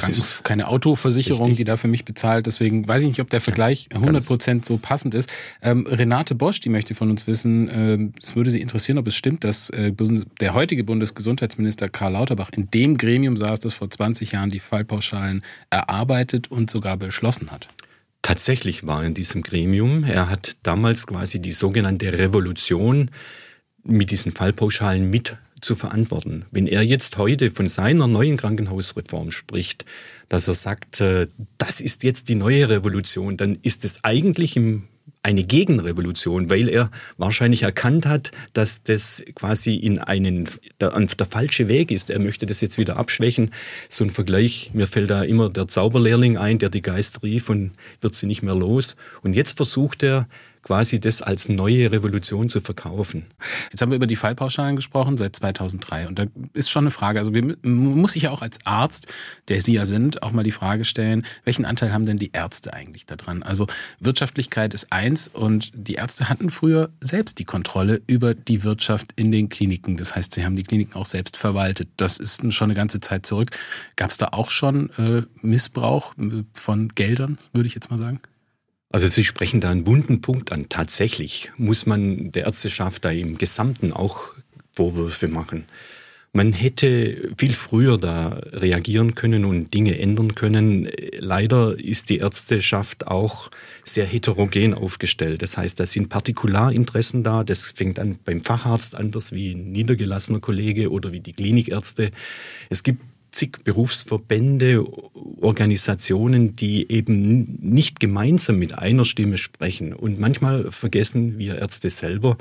keine 0.45 0.69
Autoversicherung, 0.69 1.49
richtig. 1.49 1.57
die 1.57 1.65
da 1.65 1.77
für 1.77 1.89
mich 1.89 2.05
bezahlt. 2.05 2.47
Deswegen 2.47 2.87
weiß 2.87 3.03
ich 3.03 3.09
nicht, 3.09 3.21
ob 3.21 3.29
der 3.31 3.41
Vergleich 3.41 3.89
100 3.93 4.25
Prozent 4.25 4.65
so 4.65 4.79
passend 4.79 5.15
ist. 5.15 5.31
Ähm, 5.63 5.87
Renate 5.89 6.35
Bosch, 6.37 6.61
die 6.61 6.69
möchte 6.69 6.95
von 6.95 7.11
uns 7.11 7.27
wissen, 7.27 7.69
äh, 7.69 7.99
es 8.23 8.37
würde 8.37 8.53
sie 8.53 8.61
interessieren, 8.61 8.99
ob 8.99 9.09
es 9.09 9.17
stimmt, 9.17 9.43
dass 9.43 9.71
äh, 9.71 9.93
der 10.41 10.55
heutige 10.55 10.85
Bundesgesundheitsminister 10.85 11.89
Karl 11.89 12.13
Lauterbach 12.13 12.51
in 12.53 12.69
dem 12.69 12.99
Gremium 12.99 13.37
saß, 13.37 13.59
das 13.61 13.75
vor 13.75 13.91
20 13.91 14.33
Jahren 14.33 14.51
die 14.51 14.61
Fallpauschalen 14.61 15.43
erarbeitet 15.71 16.51
und 16.51 16.71
sogar 16.71 16.97
beschlossen 16.97 17.51
hat. 17.51 17.69
Tatsächlich 18.23 18.87
war 18.87 19.03
er 19.03 19.09
in 19.09 19.15
diesem 19.15 19.43
Gremium. 19.43 20.05
Er 20.05 20.31
hat 20.31 20.57
damals 20.63 21.09
quasi 21.09 21.41
die 21.41 21.51
sogenannte 21.51 22.13
Revolution 22.13 23.11
mit 23.83 24.13
diesen 24.13 24.31
Fallpauschalen 24.31 25.11
mit 25.11 25.37
zu 25.65 25.77
verantworten. 25.77 26.45
Wenn 26.51 26.67
er 26.67 26.83
jetzt 26.83 27.19
heute 27.19 27.51
von 27.51 27.67
seiner 27.67 28.07
neuen 28.07 28.37
Krankenhausreform 28.37 29.31
spricht, 29.31 29.85
dass 30.29 30.49
er 30.49 30.55
sagt, 30.55 31.01
äh, 31.01 31.29
das 31.59 31.81
ist 31.81 32.03
jetzt 32.03 32.29
die 32.29 32.35
neue 32.35 32.69
Revolution, 32.69 33.37
dann 33.37 33.59
ist 33.63 33.85
es 33.85 34.05
eigentlich 34.05 34.57
im 34.57 34.89
eine 35.25 35.45
Gegenrevolution, 35.45 36.51
weil 36.51 36.69
er 36.69 36.91
wahrscheinlich 37.17 37.63
erkannt 37.63 38.07
hat, 38.07 38.33
dass 38.55 38.83
das 38.83 39.23
quasi 39.37 39.77
in 39.77 39.99
einen 39.99 40.49
der, 40.81 40.91
der 40.91 41.27
falsche 41.27 41.69
Weg 41.69 41.93
ist. 41.93 42.11
Er 42.11 42.19
möchte 42.19 42.45
das 42.45 42.61
jetzt 42.61 42.77
wieder 42.77 42.97
abschwächen. 42.97 43.53
So 43.89 44.05
ein 44.05 44.11
Vergleich, 44.11 44.71
mir 44.75 44.87
fällt 44.87 45.11
da 45.11 45.23
immer 45.23 45.49
der 45.49 45.69
Zauberlehrling 45.69 46.39
ein, 46.39 46.59
der 46.59 46.71
die 46.71 46.83
Geist 46.83 47.23
rief 47.23 47.51
und 47.51 47.73
wird 48.01 48.15
sie 48.15 48.27
nicht 48.27 48.43
mehr 48.43 48.55
los. 48.55 48.97
Und 49.23 49.35
jetzt 49.35 49.57
versucht 49.57 50.03
er 50.03 50.27
quasi 50.63 51.01
das 51.01 51.23
als 51.23 51.49
neue 51.49 51.91
Revolution 51.91 52.49
zu 52.49 52.61
verkaufen. 52.61 53.27
Jetzt 53.71 53.83
haben 53.83 53.91
wir 53.91 53.97
über 53.97 54.07
die 54.07 54.17
Fallpauschalen 54.17 54.77
gesprochen 54.77 55.17
seit 55.17 55.37
2003 55.37 56.09
und 56.09 56.19
da 56.19 56.27
ist 56.55 56.71
schon 56.71 56.85
eine 56.85 56.91
Frage, 56.91 57.19
also 57.19 57.33
man 57.33 57.57
muss 57.63 58.13
sich 58.13 58.25
ja 58.25 58.31
auch 58.31 58.43
als 58.43 58.59
Arzt, 58.65 59.13
der 59.49 59.61
Sie 59.61 59.75
ja 59.75 59.85
sind, 59.85 60.23
auch 60.23 60.33
mal 60.33 60.45
die 60.45 60.53
Frage 60.53 60.85
stellen, 60.85 61.25
welchen 61.45 61.65
Anteil 61.65 61.93
haben 61.93 62.07
denn 62.07 62.17
die 62.17 62.31
Ärzte 62.33 62.73
eigentlich 62.73 63.07
daran? 63.07 63.43
Also 63.43 63.67
Wirtschaftlichkeit 64.01 64.75
ist 64.75 64.93
eins 64.93 65.29
und 65.29 65.73
die 65.75 65.95
Ärzte 65.95 66.29
hatten 66.29 66.51
früher 66.51 66.91
selbst 67.01 67.39
die 67.39 67.45
Kontrolle 67.45 68.01
über 68.07 68.35
die 68.35 68.63
Wirtschaft 68.63 69.13
in 69.17 69.33
den 69.33 69.49
Kliniken. 69.49 69.97
Das 69.97 70.15
heißt, 70.15 70.33
sie 70.33 70.45
haben 70.45 70.57
die 70.57 70.63
Kliniken 70.63 70.95
auch 70.95 71.07
selbst 71.07 71.37
verwaltet. 71.37 71.89
Das 71.97 72.19
ist 72.19 72.53
schon 72.53 72.67
eine 72.67 72.75
ganze 72.75 73.01
Zeit 73.01 73.27
zurück. 73.27 73.51
Gab 73.97 74.11
es 74.11 74.17
da 74.17 74.29
auch 74.33 74.51
schon 74.51 74.91
äh, 74.99 75.23
Missbrauch 75.41 76.17
äh, 76.19 76.45
von 76.53 76.89
Geldern, 76.91 77.39
würde 77.53 77.67
ich 77.67 77.75
jetzt 77.75 77.91
mal 77.91 77.99
sagen? 77.99 78.21
Also 78.93 79.09
Sie 79.09 79.25
sprechen 79.25 79.61
da 79.61 79.71
einen 79.71 79.87
wunden 79.87 80.21
Punkt 80.21 80.53
an. 80.53 80.69
Tatsächlich 80.69 81.51
muss 81.57 81.87
man 81.87 82.31
der 82.31 82.45
Ärzteschaft 82.45 83.05
da 83.05 83.11
im 83.11 83.39
Gesamten 83.39 83.93
auch 83.93 84.35
Vorwürfe 84.75 85.29
machen. 85.29 85.65
Man 86.35 86.55
hätte 86.55 87.31
viel 87.37 87.53
früher 87.53 87.99
da 87.99 88.41
reagieren 88.53 89.15
können 89.15 89.45
und 89.45 89.75
Dinge 89.75 89.99
ändern 89.99 90.35
können. 90.35 90.89
Leider 91.19 91.79
ist 91.79 92.09
die 92.09 92.19
Ärzteschaft 92.19 93.07
auch 93.07 93.51
sehr 93.85 94.07
heterogen 94.07 94.73
aufgestellt. 94.73 95.43
Das 95.43 95.59
heißt, 95.59 95.79
da 95.79 95.85
sind 95.85 96.09
Partikularinteressen 96.09 97.23
da. 97.23 97.45
Das 97.45 97.71
fängt 97.71 97.99
an 97.99 98.19
beim 98.25 98.41
Facharzt 98.43 98.95
anders 98.95 99.33
wie 99.33 99.53
ein 99.53 99.73
niedergelassener 99.73 100.41
Kollege 100.41 100.91
oder 100.91 101.13
wie 101.13 101.21
die 101.21 101.35
Klinikärzte. 101.35 102.11
Es 102.71 102.83
gibt 102.83 103.03
zig 103.33 103.65
Berufsverbände, 103.65 104.85
Organisationen, 105.41 106.55
die 106.55 106.91
eben 106.91 107.59
nicht 107.61 107.99
gemeinsam 107.99 108.59
mit 108.59 108.79
einer 108.79 109.05
Stimme 109.05 109.39
sprechen. 109.39 109.93
Und 109.93 110.21
manchmal 110.21 110.71
vergessen 110.71 111.39
wir 111.39 111.57
Ärzte 111.57 111.91
selber, 111.91 112.37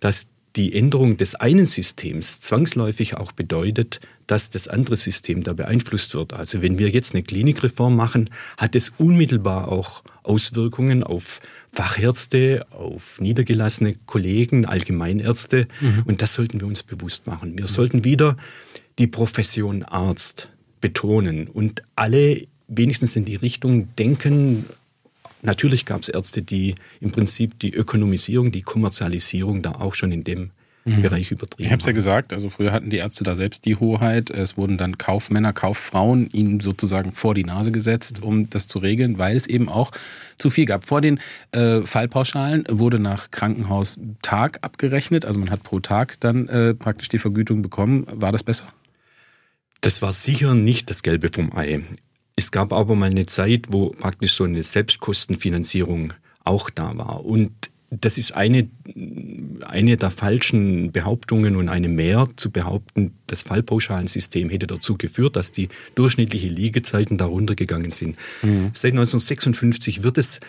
dass 0.00 0.28
die 0.56 0.74
Änderung 0.74 1.16
des 1.16 1.36
einen 1.36 1.64
Systems 1.64 2.40
zwangsläufig 2.40 3.16
auch 3.16 3.30
bedeutet, 3.32 4.00
dass 4.26 4.50
das 4.50 4.66
andere 4.66 4.96
System 4.96 5.44
da 5.44 5.52
beeinflusst 5.52 6.14
wird. 6.14 6.32
Also 6.32 6.60
wenn 6.62 6.78
wir 6.78 6.88
jetzt 6.88 7.14
eine 7.14 7.22
Klinikreform 7.22 7.94
machen, 7.94 8.30
hat 8.56 8.74
es 8.74 8.90
unmittelbar 8.98 9.68
auch 9.68 10.02
Auswirkungen 10.22 11.04
auf 11.04 11.40
Fachärzte, 11.72 12.66
auf 12.70 13.20
niedergelassene 13.20 13.94
Kollegen, 14.06 14.66
Allgemeinärzte. 14.66 15.68
Mhm. 15.80 16.02
Und 16.06 16.22
das 16.22 16.34
sollten 16.34 16.60
wir 16.60 16.66
uns 16.66 16.82
bewusst 16.82 17.26
machen. 17.26 17.56
Wir 17.56 17.64
mhm. 17.64 17.68
sollten 17.68 18.04
wieder 18.04 18.36
die 19.00 19.08
Profession 19.08 19.82
Arzt 19.82 20.48
betonen 20.80 21.48
und 21.48 21.82
alle 21.96 22.46
wenigstens 22.68 23.16
in 23.16 23.24
die 23.24 23.36
Richtung 23.36 23.94
denken, 23.96 24.66
Natürlich 25.42 25.86
gab 25.86 26.02
es 26.02 26.08
Ärzte, 26.08 26.42
die 26.42 26.74
im 27.00 27.12
Prinzip 27.12 27.58
die 27.58 27.72
Ökonomisierung, 27.72 28.52
die 28.52 28.62
Kommerzialisierung 28.62 29.62
da 29.62 29.72
auch 29.72 29.94
schon 29.94 30.12
in 30.12 30.22
dem 30.22 30.50
mhm. 30.84 31.02
Bereich 31.02 31.30
übertrieben 31.30 31.66
Ich 31.66 31.72
habe 31.72 31.80
es 31.80 31.86
ja 31.86 31.92
gesagt, 31.92 32.32
also 32.32 32.50
früher 32.50 32.72
hatten 32.72 32.90
die 32.90 32.98
Ärzte 32.98 33.24
da 33.24 33.34
selbst 33.34 33.64
die 33.64 33.76
Hoheit. 33.76 34.30
Es 34.30 34.56
wurden 34.56 34.76
dann 34.76 34.98
Kaufmänner, 34.98 35.52
Kauffrauen 35.52 36.28
ihnen 36.32 36.60
sozusagen 36.60 37.12
vor 37.12 37.34
die 37.34 37.44
Nase 37.44 37.72
gesetzt, 37.72 38.22
um 38.22 38.50
das 38.50 38.66
zu 38.66 38.80
regeln, 38.80 39.18
weil 39.18 39.36
es 39.36 39.46
eben 39.46 39.68
auch 39.68 39.92
zu 40.36 40.50
viel 40.50 40.66
gab. 40.66 40.84
Vor 40.84 41.00
den 41.00 41.20
äh, 41.52 41.82
Fallpauschalen 41.82 42.64
wurde 42.68 42.98
nach 42.98 43.30
Krankenhaustag 43.30 44.58
abgerechnet, 44.60 45.24
also 45.24 45.38
man 45.40 45.50
hat 45.50 45.62
pro 45.62 45.80
Tag 45.80 46.20
dann 46.20 46.48
äh, 46.48 46.74
praktisch 46.74 47.08
die 47.08 47.18
Vergütung 47.18 47.62
bekommen. 47.62 48.06
War 48.10 48.32
das 48.32 48.42
besser? 48.42 48.66
Das 49.80 50.02
war 50.02 50.12
sicher 50.12 50.54
nicht 50.54 50.90
das 50.90 51.02
Gelbe 51.02 51.30
vom 51.32 51.56
Ei. 51.56 51.82
Es 52.36 52.50
gab 52.50 52.72
aber 52.72 52.94
mal 52.94 53.10
eine 53.10 53.26
Zeit, 53.26 53.66
wo 53.70 53.90
praktisch 53.90 54.34
so 54.34 54.44
eine 54.44 54.62
Selbstkostenfinanzierung 54.62 56.12
auch 56.44 56.70
da 56.70 56.96
war. 56.96 57.24
Und 57.24 57.52
das 57.90 58.18
ist 58.18 58.32
eine, 58.32 58.68
eine 59.66 59.96
der 59.96 60.10
falschen 60.10 60.92
Behauptungen 60.92 61.56
und 61.56 61.68
eine 61.68 61.88
mehr 61.88 62.24
zu 62.36 62.50
behaupten, 62.50 63.14
das 63.26 63.42
Fallpauschalensystem 63.42 64.48
hätte 64.48 64.68
dazu 64.68 64.96
geführt, 64.96 65.34
dass 65.34 65.50
die 65.50 65.68
durchschnittliche 65.96 66.48
Liegezeiten 66.48 67.18
darunter 67.18 67.56
gegangen 67.56 67.90
sind. 67.90 68.16
Mhm. 68.42 68.70
Seit 68.72 68.92
1956 68.92 70.04
wird 70.04 70.18
es 70.18 70.40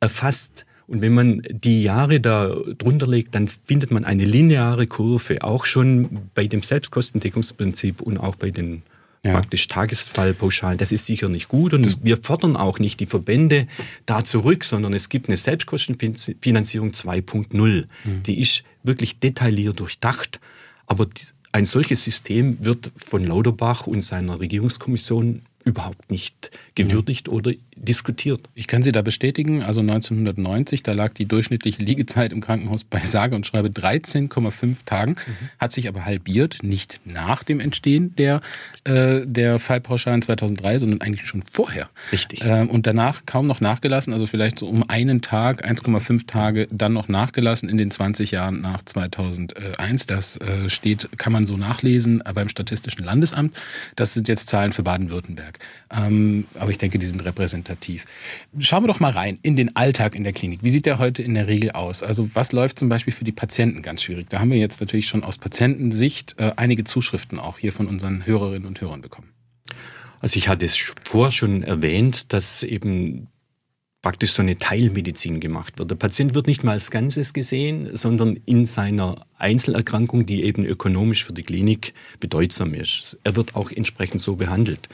erfasst, 0.00 0.64
und 0.88 1.02
wenn 1.02 1.12
man 1.12 1.42
die 1.50 1.82
Jahre 1.82 2.18
da 2.18 2.48
drunter 2.78 3.06
legt, 3.06 3.34
dann 3.34 3.46
findet 3.46 3.90
man 3.90 4.04
eine 4.06 4.24
lineare 4.24 4.86
Kurve, 4.86 5.42
auch 5.42 5.66
schon 5.66 6.30
bei 6.34 6.46
dem 6.46 6.62
Selbstkostendeckungsprinzip 6.62 8.00
und 8.00 8.16
auch 8.16 8.36
bei 8.36 8.50
den 8.50 8.82
ja. 9.22 9.32
praktisch 9.32 9.66
Tagesfallpauschalen. 9.68 10.78
Das 10.78 10.90
ist 10.90 11.04
sicher 11.04 11.28
nicht 11.28 11.48
gut 11.48 11.74
und 11.74 11.84
das 11.84 12.02
wir 12.04 12.16
fordern 12.16 12.56
auch 12.56 12.78
nicht 12.78 13.00
die 13.00 13.06
Verbände 13.06 13.66
da 14.06 14.24
zurück, 14.24 14.64
sondern 14.64 14.94
es 14.94 15.10
gibt 15.10 15.28
eine 15.28 15.36
Selbstkostenfinanzierung 15.36 16.90
2.0. 16.90 17.52
Mhm. 17.52 18.22
Die 18.24 18.40
ist 18.40 18.64
wirklich 18.82 19.18
detailliert 19.18 19.80
durchdacht, 19.80 20.40
aber 20.86 21.06
ein 21.52 21.66
solches 21.66 22.02
System 22.02 22.64
wird 22.64 22.90
von 22.96 23.24
Lauterbach 23.24 23.86
und 23.86 24.00
seiner 24.00 24.40
Regierungskommission 24.40 25.42
überhaupt 25.64 26.10
nicht 26.10 26.50
gewürdigt 26.74 27.28
oder 27.28 27.52
diskutiert. 27.80 28.40
Ich 28.54 28.66
kann 28.66 28.82
Sie 28.82 28.92
da 28.92 29.02
bestätigen, 29.02 29.62
also 29.62 29.80
1990, 29.80 30.82
da 30.82 30.92
lag 30.92 31.12
die 31.12 31.26
durchschnittliche 31.26 31.82
Liegezeit 31.82 32.32
im 32.32 32.40
Krankenhaus 32.40 32.84
bei 32.84 33.00
sage 33.00 33.34
und 33.34 33.46
schreibe 33.46 33.68
13,5 33.68 34.84
Tagen, 34.84 35.12
mhm. 35.12 35.48
hat 35.58 35.72
sich 35.72 35.88
aber 35.88 36.04
halbiert, 36.04 36.58
nicht 36.62 37.00
nach 37.04 37.42
dem 37.42 37.60
Entstehen 37.60 38.14
der, 38.16 38.40
äh, 38.84 39.20
der 39.24 39.58
Fallpauschalen 39.58 40.22
2003, 40.22 40.80
sondern 40.80 41.00
eigentlich 41.00 41.26
schon 41.26 41.42
vorher. 41.42 41.88
Richtig. 42.12 42.44
Ähm, 42.44 42.68
und 42.68 42.86
danach 42.86 43.26
kaum 43.26 43.46
noch 43.46 43.60
nachgelassen, 43.60 44.12
also 44.12 44.26
vielleicht 44.26 44.58
so 44.58 44.66
um 44.66 44.88
einen 44.88 45.22
Tag, 45.22 45.64
1,5 45.64 46.26
Tage 46.26 46.68
dann 46.70 46.92
noch 46.92 47.08
nachgelassen 47.08 47.68
in 47.68 47.78
den 47.78 47.90
20 47.90 48.32
Jahren 48.32 48.60
nach 48.60 48.82
2001. 48.82 50.06
Das 50.06 50.36
äh, 50.36 50.68
steht, 50.68 51.08
kann 51.16 51.32
man 51.32 51.46
so 51.46 51.56
nachlesen 51.56 52.22
äh, 52.24 52.32
beim 52.32 52.48
Statistischen 52.48 53.04
Landesamt. 53.04 53.56
Das 53.96 54.14
sind 54.14 54.28
jetzt 54.28 54.48
Zahlen 54.48 54.72
für 54.72 54.82
Baden-Württemberg. 54.82 55.58
Ähm, 55.90 56.46
aber 56.58 56.70
ich 56.70 56.78
denke, 56.78 56.98
die 56.98 57.06
sind 57.06 57.24
repräsentativ. 57.24 57.67
Schauen 58.58 58.84
wir 58.84 58.88
doch 58.88 59.00
mal 59.00 59.12
rein 59.12 59.38
in 59.42 59.56
den 59.56 59.76
Alltag 59.76 60.14
in 60.14 60.24
der 60.24 60.32
Klinik. 60.32 60.60
Wie 60.62 60.70
sieht 60.70 60.86
der 60.86 60.98
heute 60.98 61.22
in 61.22 61.34
der 61.34 61.46
Regel 61.46 61.72
aus? 61.72 62.02
Also 62.02 62.34
was 62.34 62.52
läuft 62.52 62.78
zum 62.78 62.88
Beispiel 62.88 63.12
für 63.12 63.24
die 63.24 63.32
Patienten 63.32 63.82
ganz 63.82 64.02
schwierig? 64.02 64.28
Da 64.28 64.40
haben 64.40 64.50
wir 64.50 64.58
jetzt 64.58 64.80
natürlich 64.80 65.06
schon 65.08 65.24
aus 65.24 65.38
Patientensicht 65.38 66.36
äh, 66.38 66.52
einige 66.56 66.84
Zuschriften 66.84 67.38
auch 67.38 67.58
hier 67.58 67.72
von 67.72 67.86
unseren 67.86 68.26
Hörerinnen 68.26 68.66
und 68.66 68.80
Hörern 68.80 69.00
bekommen. 69.00 69.32
Also 70.20 70.36
ich 70.36 70.48
hatte 70.48 70.64
es 70.64 70.92
vorher 71.04 71.32
schon 71.32 71.62
erwähnt, 71.62 72.32
dass 72.32 72.62
eben 72.62 73.28
praktisch 74.02 74.32
so 74.32 74.42
eine 74.42 74.56
Teilmedizin 74.56 75.40
gemacht 75.40 75.78
wird. 75.78 75.90
Der 75.90 75.96
Patient 75.96 76.34
wird 76.34 76.46
nicht 76.46 76.62
mal 76.62 76.72
als 76.72 76.90
Ganzes 76.90 77.32
gesehen, 77.32 77.94
sondern 77.94 78.38
in 78.46 78.64
seiner 78.64 79.26
Einzelerkrankung, 79.38 80.24
die 80.24 80.44
eben 80.44 80.64
ökonomisch 80.64 81.24
für 81.24 81.32
die 81.32 81.42
Klinik 81.42 81.94
bedeutsam 82.20 82.74
ist. 82.74 83.18
Er 83.24 83.36
wird 83.36 83.56
auch 83.56 83.70
entsprechend 83.70 84.20
so 84.20 84.36
behandelt. 84.36 84.88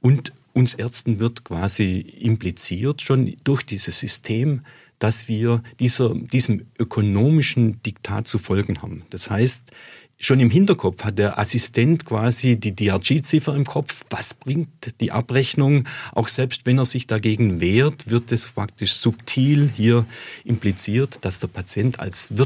Und 0.00 0.32
uns 0.58 0.74
Ärzten 0.74 1.20
wird 1.20 1.44
quasi 1.44 2.00
impliziert 2.00 3.00
schon 3.00 3.34
durch 3.44 3.62
dieses 3.62 4.00
System, 4.00 4.62
dass 4.98 5.28
wir 5.28 5.62
dieser, 5.78 6.14
diesem 6.14 6.66
ökonomischen 6.78 7.80
Diktat 7.82 8.26
zu 8.26 8.38
folgen 8.38 8.82
haben. 8.82 9.04
Das 9.10 9.30
heißt, 9.30 9.70
schon 10.18 10.40
im 10.40 10.50
Hinterkopf 10.50 11.04
hat 11.04 11.18
der 11.18 11.38
Assistent 11.38 12.04
quasi 12.04 12.56
die 12.56 12.74
DRG-Ziffer 12.74 13.54
im 13.54 13.64
Kopf. 13.64 14.04
Was 14.10 14.34
bringt 14.34 15.00
die 15.00 15.12
Abrechnung? 15.12 15.86
Auch 16.12 16.26
selbst 16.26 16.66
wenn 16.66 16.78
er 16.78 16.84
sich 16.84 17.06
dagegen 17.06 17.60
wehrt, 17.60 18.10
wird 18.10 18.32
es 18.32 18.48
praktisch 18.48 18.94
subtil 18.94 19.70
hier 19.72 20.04
impliziert, 20.44 21.24
dass 21.24 21.38
der 21.38 21.46
Patient 21.46 22.00
als 22.00 22.36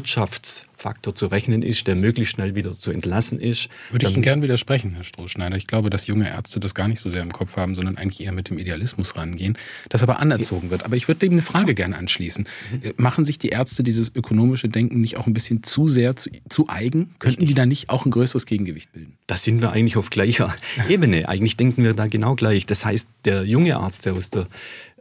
Wirtschaftsfaktor 0.82 1.14
zu 1.14 1.26
rechnen 1.26 1.62
ist, 1.62 1.86
der 1.86 1.94
möglichst 1.94 2.34
schnell 2.34 2.54
wieder 2.54 2.72
zu 2.72 2.90
entlassen 2.92 3.40
ist. 3.40 3.68
Würde 3.90 4.06
ich 4.06 4.14
Ihnen 4.14 4.22
gern 4.22 4.42
widersprechen, 4.42 4.94
Herr 4.94 5.04
Strohschneider. 5.04 5.56
Ich 5.56 5.66
glaube, 5.66 5.90
dass 5.90 6.06
junge 6.06 6.28
Ärzte 6.28 6.60
das 6.60 6.74
gar 6.74 6.88
nicht 6.88 7.00
so 7.00 7.08
sehr 7.08 7.22
im 7.22 7.32
Kopf 7.32 7.56
haben, 7.56 7.76
sondern 7.76 7.96
eigentlich 7.96 8.20
eher 8.20 8.32
mit 8.32 8.50
dem 8.50 8.58
Idealismus 8.58 9.16
rangehen, 9.16 9.56
das 9.88 10.02
aber 10.02 10.18
anerzogen 10.18 10.70
wird. 10.70 10.84
Aber 10.84 10.96
ich 10.96 11.08
würde 11.08 11.20
dem 11.20 11.32
eine 11.32 11.42
Frage 11.42 11.74
gerne 11.74 11.96
anschließen. 11.96 12.46
Mhm. 12.72 12.92
Machen 12.96 13.24
sich 13.24 13.38
die 13.38 13.48
Ärzte 13.48 13.82
dieses 13.82 14.14
ökonomische 14.14 14.68
Denken 14.68 15.00
nicht 15.00 15.18
auch 15.18 15.26
ein 15.26 15.34
bisschen 15.34 15.62
zu 15.62 15.88
sehr 15.88 16.16
zu, 16.16 16.30
zu 16.48 16.68
eigen? 16.68 17.14
Könnten 17.18 17.46
die 17.46 17.54
da 17.54 17.66
nicht 17.66 17.88
auch 17.88 18.04
ein 18.04 18.10
größeres 18.10 18.46
Gegengewicht 18.46 18.92
bilden? 18.92 19.16
Da 19.26 19.36
sind 19.36 19.62
wir 19.62 19.72
eigentlich 19.72 19.96
auf 19.96 20.10
gleicher 20.10 20.54
Ebene. 20.88 21.28
Eigentlich 21.28 21.56
denken 21.56 21.84
wir 21.84 21.94
da 21.94 22.06
genau 22.06 22.34
gleich. 22.34 22.66
Das 22.66 22.84
heißt, 22.84 23.08
der 23.24 23.44
junge 23.44 23.76
Arzt, 23.76 24.06
der 24.06 24.14
aus 24.14 24.30
der 24.30 24.48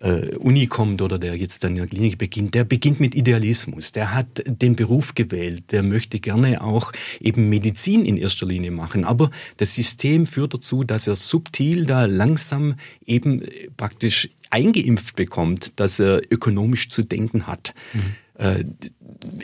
äh, 0.01 0.35
Uni 0.37 0.67
kommt 0.67 1.01
oder 1.01 1.17
der 1.19 1.35
jetzt 1.35 1.63
dann 1.63 1.71
in 1.71 1.77
der 1.77 1.87
Klinik 1.87 2.17
beginnt, 2.17 2.55
der 2.55 2.63
beginnt 2.63 2.99
mit 2.99 3.15
Idealismus. 3.15 3.91
Der 3.91 4.13
hat 4.13 4.43
den 4.45 4.75
Beruf 4.75 5.13
gewählt. 5.15 5.71
Der 5.71 5.83
möchte 5.83 6.19
gerne 6.19 6.61
auch 6.61 6.91
eben 7.19 7.49
Medizin 7.49 8.05
in 8.05 8.17
erster 8.17 8.45
Linie 8.45 8.71
machen. 8.71 9.05
Aber 9.05 9.29
das 9.57 9.75
System 9.75 10.25
führt 10.25 10.53
dazu, 10.53 10.83
dass 10.83 11.07
er 11.07 11.15
subtil 11.15 11.85
da 11.85 12.05
langsam 12.05 12.75
eben 13.05 13.43
praktisch 13.77 14.29
eingeimpft 14.49 15.15
bekommt, 15.15 15.79
dass 15.79 15.99
er 15.99 16.21
ökonomisch 16.29 16.89
zu 16.89 17.03
denken 17.03 17.47
hat. 17.47 17.73
Mhm. 17.93 18.15
Äh, 18.41 18.65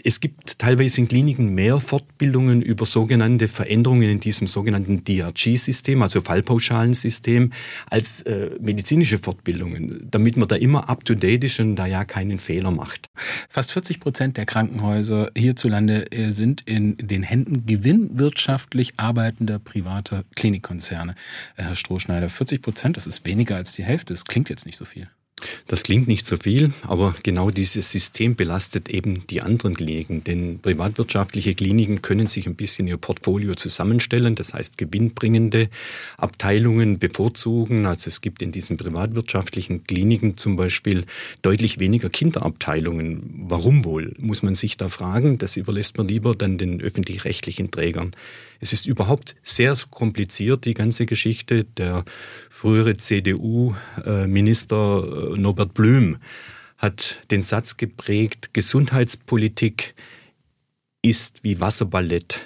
es 0.03 0.19
gibt 0.19 0.57
teilweise 0.57 1.01
in 1.01 1.07
Kliniken 1.07 1.53
mehr 1.53 1.79
Fortbildungen 1.79 2.61
über 2.61 2.85
sogenannte 2.85 3.47
Veränderungen 3.47 4.09
in 4.09 4.19
diesem 4.19 4.47
sogenannten 4.47 5.03
DRG-System, 5.03 6.01
also 6.01 6.21
Fallpauschalensystem, 6.21 7.51
als 7.89 8.23
äh, 8.23 8.49
medizinische 8.59 9.19
Fortbildungen, 9.19 10.07
damit 10.09 10.35
man 10.35 10.47
da 10.47 10.55
immer 10.55 10.89
up-to-date 10.89 11.43
ist 11.43 11.59
und 11.59 11.75
da 11.75 11.85
ja 11.85 12.05
keinen 12.05 12.39
Fehler 12.39 12.71
macht. 12.71 13.05
Fast 13.49 13.71
40 13.71 13.99
Prozent 13.99 14.37
der 14.37 14.45
Krankenhäuser 14.45 15.29
hierzulande 15.37 16.11
äh, 16.11 16.31
sind 16.31 16.61
in 16.61 16.97
den 16.97 17.21
Händen 17.21 17.67
gewinnwirtschaftlich 17.67 18.93
arbeitender 18.97 19.59
privater 19.59 20.23
Klinikkonzerne. 20.35 21.13
Herr 21.55 21.75
Strohschneider, 21.75 22.29
40 22.29 22.63
Prozent, 22.63 22.97
das 22.97 23.05
ist 23.05 23.25
weniger 23.27 23.57
als 23.57 23.73
die 23.73 23.83
Hälfte. 23.83 24.13
Das 24.13 24.25
klingt 24.25 24.49
jetzt 24.49 24.65
nicht 24.65 24.77
so 24.77 24.85
viel. 24.85 25.07
Das 25.67 25.83
klingt 25.83 26.07
nicht 26.07 26.25
so 26.25 26.37
viel, 26.37 26.71
aber 26.87 27.13
genau 27.21 27.51
dieses 27.51 27.91
System 27.91 28.35
belastet 28.35 28.89
eben 28.89 29.27
die 29.27 29.41
anderen 29.41 29.75
Kliniken. 29.75 30.23
Denn 30.23 30.59
privatwirtschaftliche 30.59 31.53
Kliniken 31.53 32.01
können 32.01 32.25
sich 32.25 32.47
ein 32.47 32.55
bisschen 32.55 32.87
ihr 32.87 32.97
Portfolio 32.97 33.53
zusammenstellen, 33.53 34.33
das 34.33 34.55
heißt 34.55 34.79
gewinnbringende 34.79 35.69
Abteilungen 36.17 36.97
bevorzugen. 36.97 37.85
Also 37.85 38.07
es 38.07 38.21
gibt 38.21 38.41
in 38.41 38.51
diesen 38.51 38.77
privatwirtschaftlichen 38.77 39.83
Kliniken 39.83 40.37
zum 40.37 40.55
Beispiel 40.55 41.05
deutlich 41.43 41.79
weniger 41.79 42.09
Kinderabteilungen. 42.09 43.45
Warum 43.47 43.85
wohl, 43.85 44.15
muss 44.17 44.41
man 44.41 44.55
sich 44.55 44.77
da 44.77 44.89
fragen. 44.89 45.37
Das 45.37 45.55
überlässt 45.55 45.97
man 45.97 46.07
lieber 46.07 46.33
dann 46.33 46.57
den 46.57 46.81
öffentlich-rechtlichen 46.81 47.69
Trägern. 47.69 48.11
Es 48.59 48.73
ist 48.73 48.85
überhaupt 48.85 49.37
sehr 49.41 49.73
kompliziert, 49.89 50.65
die 50.65 50.73
ganze 50.73 51.05
Geschichte. 51.05 51.63
Der 51.63 52.03
frühere 52.49 52.97
CDU-Minister 52.97 55.33
äh, 55.33 55.37
Norbert 55.37 55.73
Blüm 55.73 56.17
hat 56.77 57.21
den 57.31 57.41
Satz 57.41 57.77
geprägt, 57.77 58.53
Gesundheitspolitik 58.53 59.95
ist 61.01 61.43
wie 61.43 61.59
Wasserballett 61.59 62.39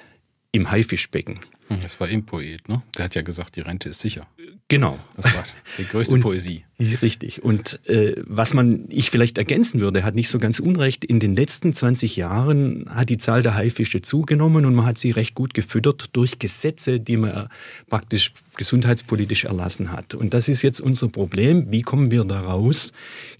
im 0.51 0.71
Haifischbecken. 0.71 1.39
Das 1.81 1.99
war 1.99 2.09
eben 2.09 2.25
Poet, 2.25 2.67
ne? 2.67 2.81
Der 2.97 3.05
hat 3.05 3.15
ja 3.15 3.21
gesagt, 3.21 3.55
die 3.55 3.61
Rente 3.61 3.89
ist 3.89 3.99
sicher. 3.99 4.27
Genau. 4.67 4.99
Das 5.15 5.33
war 5.33 5.43
die 5.77 5.85
größte 5.85 6.15
und, 6.15 6.21
Poesie. 6.21 6.63
Richtig. 6.79 7.43
Und 7.43 7.79
äh, 7.87 8.15
was 8.25 8.53
man 8.53 8.85
ich 8.89 9.11
vielleicht 9.11 9.37
ergänzen 9.37 9.79
würde, 9.81 10.03
hat 10.03 10.15
nicht 10.15 10.29
so 10.29 10.39
ganz 10.39 10.59
unrecht. 10.59 11.05
In 11.05 11.19
den 11.19 11.35
letzten 11.35 11.73
20 11.73 12.15
Jahren 12.15 12.89
hat 12.89 13.09
die 13.09 13.17
Zahl 13.17 13.43
der 13.43 13.55
Haifische 13.55 14.01
zugenommen 14.01 14.65
und 14.65 14.75
man 14.75 14.85
hat 14.85 14.97
sie 14.97 15.11
recht 15.11 15.35
gut 15.35 15.53
gefüttert 15.53 16.09
durch 16.13 16.39
Gesetze, 16.39 16.99
die 16.99 17.17
man 17.17 17.47
praktisch 17.89 18.33
gesundheitspolitisch 18.57 19.45
erlassen 19.45 19.91
hat. 19.91 20.15
Und 20.15 20.33
das 20.33 20.49
ist 20.49 20.61
jetzt 20.61 20.79
unser 20.81 21.09
Problem. 21.09 21.71
Wie 21.71 21.81
kommen 21.81 22.11
wir 22.11 22.23
da 22.23 22.41
raus? 22.41 22.93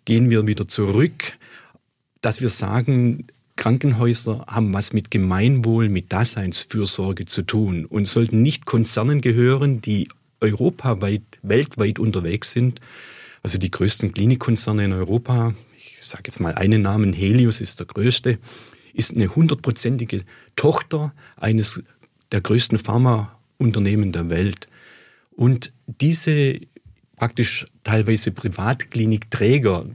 Gehen 0.05 0.29
wir 0.29 0.47
wieder 0.47 0.67
zurück, 0.67 1.37
dass 2.21 2.41
wir 2.41 2.49
sagen, 2.49 3.27
Krankenhäuser 3.61 4.43
haben 4.47 4.73
was 4.73 4.91
mit 4.91 5.11
Gemeinwohl, 5.11 5.87
mit 5.87 6.11
Daseinsfürsorge 6.11 7.25
zu 7.25 7.43
tun 7.43 7.85
und 7.85 8.07
sollten 8.07 8.41
nicht 8.41 8.65
Konzernen 8.65 9.21
gehören, 9.21 9.81
die 9.81 10.09
europaweit, 10.39 11.21
weltweit 11.43 11.99
unterwegs 11.99 12.49
sind. 12.49 12.81
Also 13.43 13.59
die 13.59 13.69
größten 13.69 14.13
Klinikkonzerne 14.13 14.85
in 14.85 14.93
Europa, 14.93 15.53
ich 15.77 16.01
sage 16.01 16.23
jetzt 16.25 16.39
mal 16.39 16.55
einen 16.55 16.81
Namen, 16.81 17.13
Helios 17.13 17.61
ist 17.61 17.79
der 17.79 17.85
größte, 17.85 18.39
ist 18.95 19.13
eine 19.15 19.35
hundertprozentige 19.35 20.23
Tochter 20.55 21.13
eines 21.37 21.83
der 22.31 22.41
größten 22.41 22.79
Pharmaunternehmen 22.79 24.11
der 24.11 24.31
Welt. 24.31 24.69
Und 25.35 25.71
diese 25.85 26.59
praktisch 27.15 27.67
teilweise 27.83 28.31
Privatklinikträger, 28.31 29.85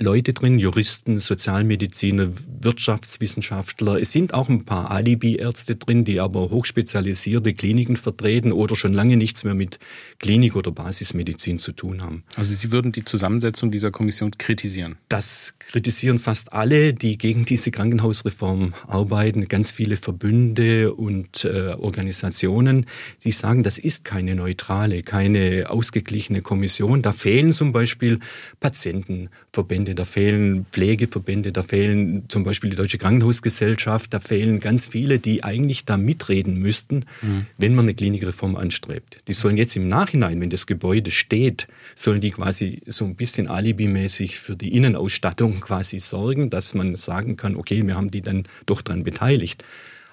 Leute 0.02 0.32
drin, 0.32 0.58
Juristen, 0.58 1.18
Sozialmediziner, 1.18 2.32
Wirtschaftswissenschaftler. 2.62 4.00
Es 4.00 4.12
sind 4.12 4.32
auch 4.32 4.48
ein 4.48 4.64
paar 4.64 4.90
Alibi-Ärzte 4.90 5.76
drin, 5.76 6.06
die 6.06 6.20
aber 6.20 6.48
hochspezialisierte 6.48 7.52
Kliniken 7.52 7.96
vertreten 7.96 8.50
oder 8.52 8.76
schon 8.76 8.94
lange 8.94 9.18
nichts 9.18 9.44
mehr 9.44 9.52
mit 9.52 9.78
Klinik 10.18 10.56
oder 10.56 10.72
Basismedizin 10.72 11.58
zu 11.58 11.72
tun 11.72 12.02
haben. 12.02 12.24
Also 12.34 12.54
Sie 12.54 12.72
würden 12.72 12.92
die 12.92 13.04
Zusammensetzung 13.04 13.70
dieser 13.70 13.90
Kommission 13.90 14.30
kritisieren? 14.38 14.96
Das 15.10 15.52
kritisieren 15.58 16.18
fast 16.18 16.54
alle, 16.54 16.94
die 16.94 17.18
gegen 17.18 17.44
diese 17.44 17.70
Krankenhausreform 17.70 18.72
arbeiten. 18.86 19.48
Ganz 19.48 19.70
viele 19.70 19.96
Verbünde 19.96 20.94
und 20.94 21.44
äh, 21.44 21.74
Organisationen, 21.74 22.86
die 23.24 23.32
sagen, 23.32 23.62
das 23.62 23.76
ist 23.76 24.06
keine 24.06 24.34
neutrale, 24.34 25.02
keine 25.02 25.66
ausgeglichene 25.68 26.40
Kommission. 26.40 27.02
Da 27.02 27.12
fehlen 27.12 27.52
zum 27.52 27.72
Beispiel 27.72 28.18
Patientenverbände 28.60 29.89
Verbände, 29.90 29.94
da 29.94 30.04
fehlen 30.04 30.66
Pflegeverbände, 30.70 31.52
da 31.52 31.62
fehlen 31.62 32.24
zum 32.28 32.44
Beispiel 32.44 32.70
die 32.70 32.76
Deutsche 32.76 32.98
Krankenhausgesellschaft, 32.98 34.12
da 34.12 34.20
fehlen 34.20 34.60
ganz 34.60 34.86
viele, 34.86 35.18
die 35.18 35.44
eigentlich 35.44 35.84
da 35.84 35.96
mitreden 35.96 36.56
müssten, 36.58 37.04
mhm. 37.22 37.46
wenn 37.58 37.74
man 37.74 37.84
eine 37.84 37.94
Klinikreform 37.94 38.56
anstrebt. 38.56 39.22
Die 39.28 39.32
sollen 39.32 39.56
jetzt 39.56 39.76
im 39.76 39.88
Nachhinein, 39.88 40.40
wenn 40.40 40.50
das 40.50 40.66
Gebäude 40.66 41.10
steht, 41.10 41.66
sollen 41.94 42.20
die 42.20 42.30
quasi 42.30 42.82
so 42.86 43.04
ein 43.04 43.16
bisschen 43.16 43.48
alibimäßig 43.48 44.38
für 44.38 44.56
die 44.56 44.74
Innenausstattung 44.74 45.60
quasi 45.60 45.98
sorgen, 45.98 46.50
dass 46.50 46.74
man 46.74 46.96
sagen 46.96 47.36
kann, 47.36 47.56
okay, 47.56 47.86
wir 47.86 47.94
haben 47.94 48.10
die 48.10 48.22
dann 48.22 48.44
doch 48.66 48.82
dran 48.82 49.04
beteiligt. 49.04 49.64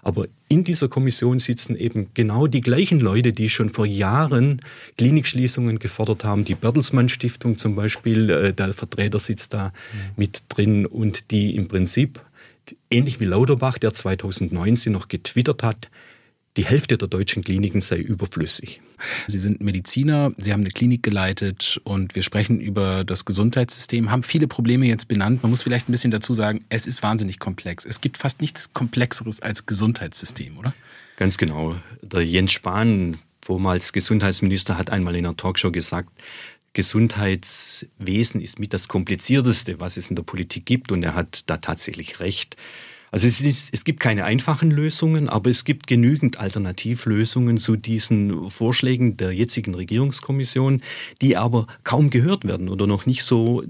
Aber 0.08 0.28
in 0.48 0.63
dieser 0.63 0.88
Kommission 0.88 1.38
sitzen 1.38 1.76
eben 1.76 2.12
genau 2.13 2.48
die 2.48 2.62
gleichen 2.62 3.02
Leute, 3.02 3.34
die 3.34 3.50
schon 3.50 3.70
vor 3.70 3.86
Jahren 3.86 4.62
Klinikschließungen 4.98 5.80
gefordert 5.80 6.24
haben. 6.24 6.46
Die 6.46 6.56
Bertelsmann 6.56 7.10
Stiftung 7.10 7.58
zum 7.58 7.76
Beispiel, 7.76 8.30
äh, 8.30 8.54
der 8.54 8.74
Vertreter 8.74 9.20
sitzt 9.20 9.54
da 9.54 9.74
mit 10.15 10.43
drin 10.48 10.86
und 10.86 11.30
die 11.30 11.58
im 11.58 11.67
Prinzip, 11.67 12.22
ähnlich 12.89 13.20
wie 13.20 13.26
Lauterbach, 13.26 13.80
der 13.80 13.91
2019 13.91 14.93
noch 14.93 15.10
getwittert 15.10 15.62
hat, 15.62 15.89
die 16.58 16.65
Hälfte 16.65 16.98
der 16.98 17.08
deutschen 17.08 17.43
Kliniken 17.43 17.82
sei 17.82 17.98
überflüssig. 17.98 18.82
Sie 19.28 19.38
sind 19.38 19.62
Mediziner, 19.62 20.32
Sie 20.38 20.52
haben 20.52 20.62
eine 20.62 20.72
Klinik 20.72 21.04
geleitet 21.04 21.80
und 21.84 22.15
wir 22.15 22.24
sprechen 22.24 22.60
über 22.60 23.04
das 23.04 23.26
Gesundheitssystem, 23.26 24.12
haben 24.12 24.24
viele 24.24 24.48
Probleme 24.48 24.88
jetzt 24.88 25.08
benannt. 25.08 25.43
Man 25.43 25.52
muss 25.52 25.62
vielleicht 25.62 25.88
ein 25.88 25.91
bisschen 25.91 26.12
dazu 26.12 26.34
sagen, 26.34 26.65
es 26.70 26.88
ist 26.88 27.04
wahnsinnig 27.04 27.39
komplex. 27.39 27.86
Es 27.86 28.02
gibt 28.02 28.17
fast 28.17 28.41
nichts 28.41 28.74
Komplexeres 28.74 29.39
als 29.39 29.67
Gesundheitssystem, 29.67 30.58
oder? 30.58 30.74
Ganz 31.15 31.38
genau. 31.38 31.76
Der 32.02 32.26
Jens 32.26 32.52
Spahn, 32.52 33.17
vormals 33.46 33.93
Gesundheitsminister, 33.93 34.78
hat 34.78 34.89
einmal 34.89 35.15
in 35.15 35.26
einer 35.26 35.38
Talkshow 35.38 35.72
gesagt, 35.72 36.10
Gesundheitswesen 36.74 38.41
ist 38.41 38.60
mit 38.60 38.74
das 38.74 38.88
komplizierteste, 38.88 39.80
was 39.80 39.98
es 39.98 40.10
in 40.10 40.15
der 40.15 40.24
Politik 40.24 40.65
gibt 40.65 40.91
und 40.91 41.04
er 41.04 41.15
hat 41.15 41.50
da 41.50 41.58
tatsächlich 41.58 42.20
recht. 42.20 42.56
Also 43.17 43.25
es, 43.25 43.41
ist, 43.41 43.73
es 43.73 43.84
gibt 43.84 43.99
keine 43.99 44.25
einfachen 44.25 44.69
Lösungen, 44.69 45.27
aber 45.27 45.49
es 45.49 45.63
gibt 45.63 45.88
genügend 45.88 46.39
Alternativlösungen 46.39 47.58
zu 47.58 47.75
diesen 47.75 48.47
Vorschlägen 48.51 49.17
der 49.17 49.32
jetzigen 49.32 49.73
Regierungskommission, 49.73 50.84
die 51.19 51.36
aber 51.36 51.65
kaum 51.84 52.12
gehört 52.12 52.45
werden 52.45 52.69
oder 52.69 52.86
noch 52.86 53.08
nicht 53.08 53.23
so 53.23 53.63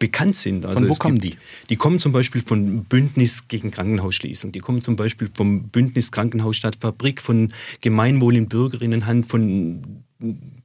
bekannt 0.00 0.34
sind. 0.34 0.66
Also 0.66 0.80
Von 0.80 0.88
wo 0.88 0.94
kommen 0.94 1.20
gibt, 1.20 1.34
die? 1.34 1.66
Die 1.68 1.76
kommen 1.76 2.00
zum 2.00 2.10
Beispiel 2.10 2.42
von 2.44 2.82
Bündnis 2.82 3.46
gegen 3.46 3.70
Krankenhausschließung. 3.70 4.50
Die 4.50 4.58
kommen 4.58 4.82
zum 4.82 4.96
Beispiel 4.96 5.30
vom 5.32 5.68
Bündnis 5.68 6.10
Krankenhaus 6.10 6.56
statt 6.56 6.78
Fabrik, 6.80 7.22
von 7.22 7.52
Gemeinwohl 7.80 8.34
in 8.34 8.48
Bürgerinnenhand, 8.48 9.24
von 9.24 10.02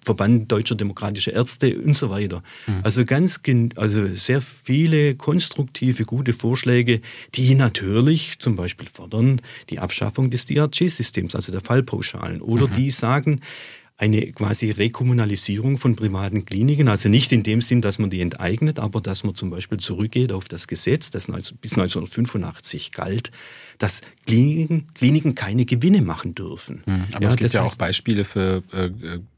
Verband 0.04 0.52
Deutscher 0.52 0.76
Demokratischer 0.76 1.34
Ärzte 1.34 1.80
und 1.80 1.96
so 1.96 2.10
weiter. 2.10 2.42
Mhm. 2.66 2.80
Also 2.82 3.06
ganz, 3.06 3.40
also 3.76 4.08
sehr 4.08 4.42
viele 4.42 5.16
konstruktive, 5.16 6.06
gute 6.06 6.34
Vorschläge, 6.34 7.02
die 7.36 7.54
natürlich 7.54 8.40
zum 8.40 8.56
Beispiel 8.56 8.88
fordern 8.92 9.42
die 9.70 9.80
Abschaffung 9.80 10.32
des 10.32 10.48
DRG-Systems, 10.48 11.36
also 11.36 11.52
der 11.52 11.62
Fallpauschalen, 11.62 12.42
oder 12.42 12.68
mhm. 12.68 12.72
die 12.74 12.92
sagen, 12.92 13.42
eine 13.96 14.32
quasi 14.32 14.72
Rekommunalisierung 14.72 15.78
von 15.78 15.96
privaten 15.96 16.46
Kliniken, 16.46 16.88
also 16.88 17.10
nicht 17.10 17.32
in 17.32 17.44
dem 17.44 17.62
Sinn, 17.62 17.82
dass 17.82 18.00
man 18.00 18.10
die 18.10 18.22
enteignet, 18.22 18.80
aber 18.80 19.02
dass 19.02 19.24
man 19.24 19.36
zum 19.36 19.52
Beispiel 19.52 19.78
zurückgeht 19.78 20.32
auf 20.32 20.48
das 20.48 20.68
Gesetz, 20.68 21.12
das 21.12 21.28
bis 21.62 21.74
1985 21.74 22.92
galt, 22.92 23.32
dass 23.78 24.02
Kliniken, 24.26 24.88
Kliniken 24.96 25.36
keine 25.36 25.66
Gewinne 25.66 26.02
machen 26.02 26.34
dürfen. 26.34 26.84
Mhm, 26.86 27.06
aber 27.14 27.24
ja, 27.24 27.30
es 27.30 27.38
gibt 27.38 27.54
ja 27.54 27.62
auch 27.62 27.76
Beispiele 27.76 28.26
für 28.26 28.64
äh, 28.72 28.90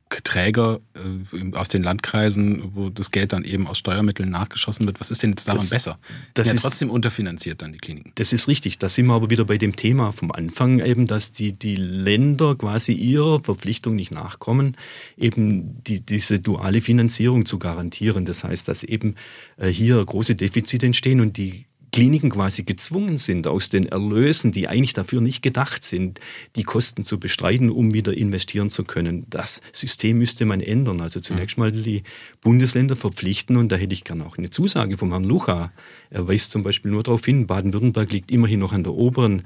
Träger 0.09 0.79
äh, 0.93 1.55
aus 1.55 1.67
den 1.67 1.83
Landkreisen, 1.83 2.75
wo 2.75 2.89
das 2.89 3.11
Geld 3.11 3.33
dann 3.33 3.43
eben 3.43 3.67
aus 3.67 3.79
Steuermitteln 3.79 4.29
nachgeschossen 4.29 4.85
wird. 4.85 4.99
Was 4.99 5.11
ist 5.11 5.23
denn 5.23 5.31
jetzt 5.31 5.47
daran 5.47 5.61
das, 5.61 5.69
besser? 5.71 5.99
Das 6.35 6.47
ist 6.47 6.53
ja 6.53 6.59
trotzdem 6.59 6.89
unterfinanziert 6.89 7.61
dann 7.61 7.73
die 7.73 7.79
Kliniken. 7.79 8.11
Das 8.15 8.31
ist 8.31 8.47
richtig. 8.47 8.77
Da 8.77 8.87
sind 8.87 9.07
wir 9.07 9.13
aber 9.13 9.29
wieder 9.29 9.45
bei 9.45 9.57
dem 9.57 9.75
Thema 9.75 10.11
vom 10.11 10.31
Anfang 10.31 10.79
eben, 10.79 11.07
dass 11.07 11.31
die, 11.31 11.53
die 11.53 11.75
Länder 11.75 12.55
quasi 12.55 12.93
ihrer 12.93 13.43
Verpflichtung 13.43 13.95
nicht 13.95 14.11
nachkommen, 14.11 14.77
eben 15.17 15.83
die, 15.83 16.01
diese 16.01 16.39
duale 16.39 16.81
Finanzierung 16.81 17.45
zu 17.45 17.57
garantieren. 17.57 18.25
Das 18.25 18.43
heißt, 18.43 18.67
dass 18.67 18.83
eben 18.83 19.15
äh, 19.57 19.69
hier 19.69 20.03
große 20.03 20.35
Defizite 20.35 20.85
entstehen 20.85 21.19
und 21.19 21.37
die 21.37 21.65
Kliniken 21.95 22.29
quasi 22.29 22.63
gezwungen 22.63 23.17
sind, 23.17 23.47
aus 23.47 23.69
den 23.69 23.86
Erlösen, 23.86 24.51
die 24.51 24.67
eigentlich 24.67 24.91
dafür 24.91 25.21
nicht 25.21 25.41
gedacht 25.41 25.86
sind, 25.86 26.19
die 26.58 26.63
Kosten 26.63 27.05
zu 27.05 27.21
bestreiten, 27.21 27.69
um 27.69 27.93
wieder 27.93 28.13
investieren 28.13 28.69
zu 28.69 28.84
können. 28.84 29.25
Das 29.29 29.62
System 29.71 30.17
müsste 30.17 30.43
man 30.43 30.60
ändern. 30.60 30.99
Also 30.99 31.21
zunächst 31.21 31.58
mal 31.58 31.71
die 31.71 32.03
Bundesländer 32.41 32.97
verpflichten 32.97 33.55
und 33.55 33.71
da 33.71 33.77
hätte 33.77 33.93
ich 33.93 34.03
gerne 34.03 34.25
auch 34.25 34.38
eine 34.38 34.49
Zusage 34.49 34.97
vom 34.97 35.12
Herrn 35.12 35.23
Lucha. 35.23 35.71
Er 36.10 36.27
weist 36.27 36.51
zum 36.51 36.63
Beispiel 36.63 36.91
nur 36.91 37.01
darauf 37.01 37.23
hin, 37.23 37.47
Baden-Württemberg 37.47 38.12
liegt 38.12 38.29
immerhin 38.29 38.60
noch 38.60 38.73
an 38.73 38.84
der 38.84 38.93
oberen 38.93 39.43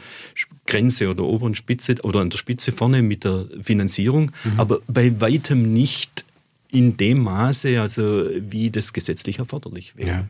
Grenze 0.65 1.07
oder 1.09 1.25
oberen 1.25 1.53
Spitze 1.53 1.97
oder 2.01 2.21
an 2.21 2.31
der 2.31 2.39
Spitze 2.39 2.71
vorne 2.71 3.03
mit 3.03 3.25
der 3.25 3.45
Finanzierung, 3.61 4.31
mhm. 4.43 4.59
aber 4.59 4.79
bei 4.87 5.21
weitem 5.21 5.71
nicht 5.71 6.25
in 6.71 6.97
dem 6.97 7.19
Maße, 7.19 7.79
also 7.81 8.25
wie 8.39 8.69
das 8.69 8.93
gesetzlich 8.93 9.39
erforderlich 9.39 9.97
wäre. 9.97 10.09
Ja. 10.09 10.27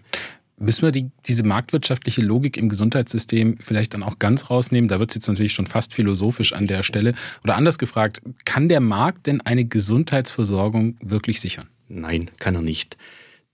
Müssen 0.59 0.81
wir 0.81 0.91
die, 0.91 1.09
diese 1.25 1.43
marktwirtschaftliche 1.43 2.21
Logik 2.21 2.57
im 2.57 2.67
Gesundheitssystem 2.67 3.57
vielleicht 3.57 3.93
dann 3.93 4.03
auch 4.03 4.19
ganz 4.19 4.49
rausnehmen? 4.49 4.89
Da 4.89 4.99
wird 4.99 5.11
es 5.11 5.15
jetzt 5.15 5.27
natürlich 5.27 5.53
schon 5.53 5.67
fast 5.67 5.93
philosophisch 5.93 6.53
an 6.53 6.67
der 6.67 6.83
Stelle. 6.83 7.13
Oder 7.43 7.55
anders 7.55 7.79
gefragt, 7.79 8.21
kann 8.43 8.67
der 8.67 8.81
Markt 8.81 9.27
denn 9.27 9.39
eine 9.41 9.63
Gesundheitsversorgung 9.63 10.97
wirklich 11.01 11.39
sichern? 11.39 11.65
Nein, 11.87 12.29
kann 12.39 12.55
er 12.55 12.61
nicht. 12.61 12.97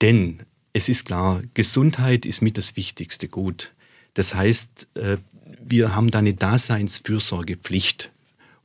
Denn 0.01 0.39
es 0.73 0.89
ist 0.89 1.05
klar, 1.05 1.41
Gesundheit 1.53 2.25
ist 2.25 2.41
mit 2.41 2.57
das 2.57 2.75
wichtigste 2.75 3.27
Gut. 3.27 3.73
Das 4.15 4.33
heißt, 4.33 4.87
äh, 4.95 5.17
wir 5.63 5.95
haben 5.95 6.09
da 6.09 6.19
eine 6.19 6.33
Daseinsfürsorgepflicht. 6.33 8.11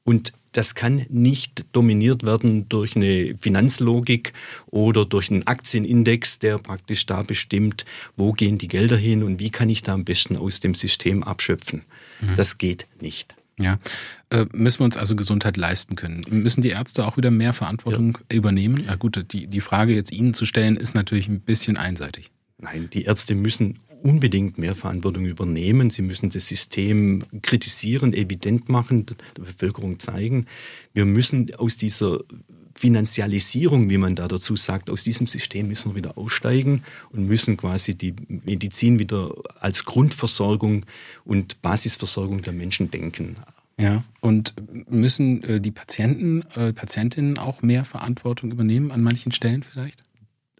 Und 0.02 0.32
das 0.52 0.74
kann 0.74 1.06
nicht 1.08 1.64
dominiert 1.72 2.24
werden 2.24 2.68
durch 2.68 2.96
eine 2.96 3.36
Finanzlogik 3.36 4.32
oder 4.66 5.04
durch 5.04 5.30
einen 5.30 5.46
Aktienindex, 5.46 6.38
der 6.38 6.58
praktisch 6.58 7.06
da 7.06 7.22
bestimmt, 7.22 7.84
wo 8.16 8.32
gehen 8.32 8.58
die 8.58 8.68
Gelder 8.68 8.96
hin 8.96 9.22
und 9.22 9.40
wie 9.40 9.50
kann 9.50 9.68
ich 9.68 9.82
da 9.82 9.94
am 9.94 10.04
besten 10.04 10.36
aus 10.36 10.60
dem 10.60 10.74
System 10.74 11.22
abschöpfen. 11.22 11.82
Mhm. 12.20 12.36
Das 12.36 12.58
geht 12.58 12.86
nicht. 13.00 13.34
Ja, 13.58 13.78
äh, 14.30 14.46
müssen 14.52 14.80
wir 14.80 14.84
uns 14.86 14.96
also 14.96 15.14
Gesundheit 15.16 15.56
leisten 15.56 15.94
können? 15.94 16.24
Müssen 16.30 16.62
die 16.62 16.70
Ärzte 16.70 17.04
auch 17.04 17.18
wieder 17.18 17.30
mehr 17.30 17.52
Verantwortung 17.52 18.16
ja. 18.30 18.36
übernehmen? 18.36 18.84
Na 18.86 18.96
gut, 18.96 19.22
die, 19.32 19.46
die 19.48 19.60
Frage 19.60 19.94
jetzt 19.94 20.12
Ihnen 20.12 20.32
zu 20.32 20.46
stellen, 20.46 20.76
ist 20.76 20.94
natürlich 20.94 21.28
ein 21.28 21.40
bisschen 21.40 21.76
einseitig. 21.76 22.30
Nein, 22.58 22.88
die 22.92 23.04
Ärzte 23.04 23.34
müssen 23.34 23.78
unbedingt 24.02 24.58
mehr 24.58 24.74
Verantwortung 24.74 25.26
übernehmen. 25.26 25.90
Sie 25.90 26.02
müssen 26.02 26.30
das 26.30 26.48
System 26.48 27.22
kritisieren, 27.42 28.12
evident 28.12 28.68
machen, 28.68 29.06
der 29.06 29.16
Bevölkerung 29.34 29.98
zeigen. 29.98 30.46
Wir 30.92 31.04
müssen 31.04 31.54
aus 31.56 31.76
dieser 31.76 32.20
Finanzialisierung, 32.74 33.90
wie 33.90 33.98
man 33.98 34.14
da 34.14 34.26
dazu 34.26 34.56
sagt, 34.56 34.90
aus 34.90 35.04
diesem 35.04 35.26
System 35.26 35.68
müssen 35.68 35.90
wir 35.90 35.96
wieder 35.96 36.16
aussteigen 36.16 36.82
und 37.10 37.26
müssen 37.26 37.56
quasi 37.56 37.94
die 37.94 38.14
Medizin 38.28 38.98
wieder 38.98 39.34
als 39.58 39.84
Grundversorgung 39.84 40.86
und 41.24 41.60
Basisversorgung 41.60 42.40
der 42.42 42.54
Menschen 42.54 42.90
denken. 42.90 43.36
Ja, 43.78 44.04
und 44.20 44.54
müssen 44.90 45.42
äh, 45.42 45.60
die 45.60 45.70
Patienten, 45.70 46.42
äh, 46.54 46.72
Patientinnen 46.72 47.38
auch 47.38 47.62
mehr 47.62 47.84
Verantwortung 47.84 48.50
übernehmen 48.50 48.92
an 48.92 49.02
manchen 49.02 49.32
Stellen 49.32 49.62
vielleicht? 49.62 50.02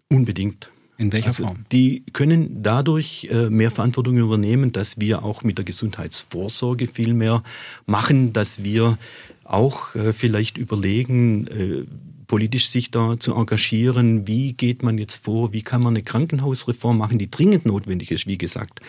Unbedingt. 0.07 0.69
In 1.01 1.11
welcher 1.11 1.29
also 1.29 1.45
Form? 1.45 1.65
Die 1.71 2.03
können 2.13 2.61
dadurch 2.61 3.27
äh, 3.31 3.49
mehr 3.49 3.71
Verantwortung 3.71 4.17
übernehmen, 4.17 4.71
dass 4.71 4.99
wir 4.99 5.23
auch 5.23 5.43
mit 5.43 5.57
der 5.57 5.65
Gesundheitsvorsorge 5.65 6.85
viel 6.85 7.15
mehr 7.15 7.41
machen, 7.87 8.33
dass 8.33 8.63
wir 8.63 8.99
auch 9.43 9.95
äh, 9.95 10.13
vielleicht 10.13 10.59
überlegen, 10.59 11.47
äh, 11.47 11.85
politisch 12.27 12.69
sich 12.69 12.91
da 12.91 13.17
zu 13.17 13.33
engagieren. 13.33 14.27
Wie 14.27 14.53
geht 14.53 14.83
man 14.83 14.99
jetzt 14.99 15.25
vor? 15.25 15.53
Wie 15.53 15.63
kann 15.63 15.81
man 15.81 15.95
eine 15.95 16.03
Krankenhausreform 16.03 16.99
machen, 16.99 17.17
die 17.17 17.31
dringend 17.31 17.65
notwendig 17.65 18.11
ist, 18.11 18.27
wie 18.27 18.37
gesagt, 18.37 18.79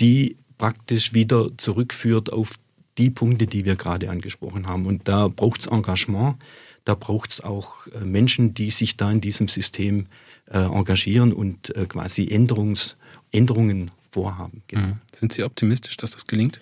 die 0.00 0.36
praktisch 0.58 1.14
wieder 1.14 1.56
zurückführt 1.56 2.32
auf 2.32 2.54
die 2.98 3.10
Punkte, 3.10 3.46
die 3.46 3.64
wir 3.64 3.76
gerade 3.76 4.10
angesprochen 4.10 4.66
haben. 4.66 4.86
Und 4.86 5.08
da 5.08 5.28
braucht 5.28 5.60
es 5.60 5.66
Engagement, 5.68 6.36
da 6.84 6.94
braucht 6.94 7.30
es 7.30 7.40
auch 7.42 7.86
Menschen, 8.04 8.54
die 8.54 8.70
sich 8.70 8.96
da 8.96 9.10
in 9.10 9.20
diesem 9.20 9.48
System 9.48 10.00
äh, 10.00 10.04
engagieren 10.46 11.32
und 11.32 11.74
äh, 11.76 11.86
quasi 11.86 12.28
Änderungs, 12.28 12.96
Änderungen 13.32 13.90
vorhaben. 14.10 14.62
Genau. 14.68 14.88
Mhm. 14.88 14.98
Sind 15.12 15.32
Sie 15.32 15.42
optimistisch, 15.42 15.96
dass 15.96 16.12
das 16.12 16.26
gelingt? 16.26 16.60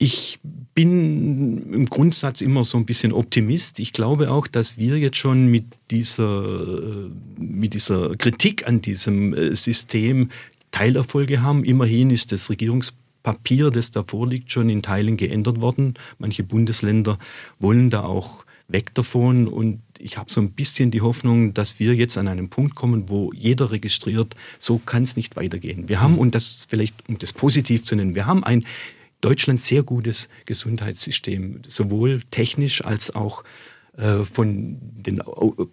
Ich 0.00 0.38
bin 0.74 1.72
im 1.72 1.86
Grundsatz 1.86 2.40
immer 2.40 2.62
so 2.62 2.78
ein 2.78 2.86
bisschen 2.86 3.12
Optimist. 3.12 3.80
Ich 3.80 3.92
glaube 3.92 4.30
auch, 4.30 4.46
dass 4.46 4.78
wir 4.78 4.96
jetzt 4.96 5.16
schon 5.16 5.48
mit 5.48 5.64
dieser, 5.90 6.44
äh, 6.44 7.10
mit 7.36 7.74
dieser 7.74 8.14
Kritik 8.14 8.68
an 8.68 8.80
diesem 8.80 9.34
äh, 9.34 9.56
System 9.56 10.30
Teilerfolge 10.70 11.42
haben. 11.42 11.64
Immerhin 11.64 12.10
ist 12.10 12.30
das 12.30 12.48
Regierungspapier, 12.48 13.72
das 13.72 13.90
da 13.90 14.04
vorliegt, 14.04 14.52
schon 14.52 14.70
in 14.70 14.82
Teilen 14.82 15.16
geändert 15.16 15.60
worden. 15.60 15.94
Manche 16.18 16.44
Bundesländer 16.44 17.18
wollen 17.58 17.90
da 17.90 18.04
auch 18.04 18.44
weg 18.68 18.94
davon 18.94 19.48
und 19.48 19.82
ich 19.98 20.16
habe 20.16 20.30
so 20.30 20.40
ein 20.40 20.52
bisschen 20.52 20.90
die 20.90 21.00
Hoffnung, 21.00 21.54
dass 21.54 21.78
wir 21.78 21.94
jetzt 21.94 22.16
an 22.18 22.28
einen 22.28 22.48
Punkt 22.48 22.74
kommen, 22.74 23.08
wo 23.08 23.32
jeder 23.32 23.70
registriert, 23.70 24.34
so 24.58 24.78
kann 24.78 25.02
es 25.02 25.16
nicht 25.16 25.36
weitergehen. 25.36 25.88
Wir 25.88 26.00
haben, 26.00 26.14
mhm. 26.14 26.18
und 26.18 26.34
das 26.34 26.66
vielleicht, 26.68 26.94
um 27.08 27.18
das 27.18 27.32
positiv 27.32 27.84
zu 27.84 27.96
nennen, 27.96 28.14
wir 28.14 28.26
haben 28.26 28.44
ein 28.44 28.64
Deutschland 29.20 29.60
sehr 29.60 29.82
gutes 29.82 30.28
Gesundheitssystem, 30.46 31.62
sowohl 31.66 32.22
technisch 32.30 32.84
als 32.84 33.14
auch 33.14 33.42
äh, 33.96 34.24
von 34.24 34.78
den, 34.80 35.20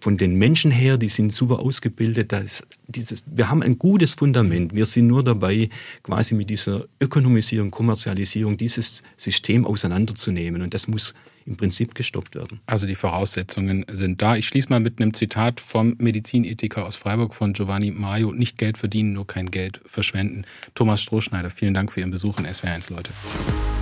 von 0.00 0.16
den 0.18 0.34
Menschen 0.34 0.72
her, 0.72 0.98
die 0.98 1.08
sind 1.08 1.32
super 1.32 1.60
ausgebildet. 1.60 2.32
Das, 2.32 2.66
dieses, 2.88 3.24
wir 3.30 3.48
haben 3.48 3.62
ein 3.62 3.78
gutes 3.78 4.14
Fundament. 4.14 4.74
Wir 4.74 4.84
sind 4.84 5.06
nur 5.06 5.22
dabei, 5.22 5.68
quasi 6.02 6.34
mit 6.34 6.50
dieser 6.50 6.86
Ökonomisierung, 7.00 7.70
Kommerzialisierung 7.70 8.56
dieses 8.56 9.04
System 9.16 9.64
auseinanderzunehmen. 9.64 10.62
Und 10.62 10.74
das 10.74 10.88
muss 10.88 11.14
im 11.46 11.56
Prinzip 11.56 11.94
gestoppt 11.94 12.34
werden. 12.34 12.60
Also 12.66 12.86
die 12.86 12.94
Voraussetzungen 12.94 13.84
sind 13.90 14.22
da. 14.22 14.36
Ich 14.36 14.48
schließe 14.48 14.68
mal 14.68 14.80
mit 14.80 15.00
einem 15.00 15.14
Zitat 15.14 15.60
vom 15.60 15.94
Medizinethiker 15.98 16.84
aus 16.84 16.96
Freiburg 16.96 17.34
von 17.34 17.52
Giovanni 17.52 17.90
Maio. 17.90 18.32
Nicht 18.32 18.58
Geld 18.58 18.78
verdienen, 18.78 19.12
nur 19.12 19.26
kein 19.26 19.50
Geld 19.50 19.80
verschwenden. 19.86 20.44
Thomas 20.74 21.00
Strohschneider, 21.00 21.50
vielen 21.50 21.74
Dank 21.74 21.92
für 21.92 22.00
Ihren 22.00 22.10
Besuch 22.10 22.38
in 22.38 22.46
SWR1 22.46 22.92
Leute. 22.92 23.10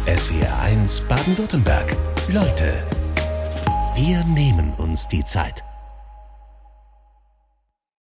SWR1 0.06 1.06
Baden-Württemberg. 1.08 1.96
Leute, 2.28 2.82
wir 3.96 4.24
nehmen 4.24 4.72
uns 4.74 5.08
die 5.08 5.24
Zeit. 5.24 5.64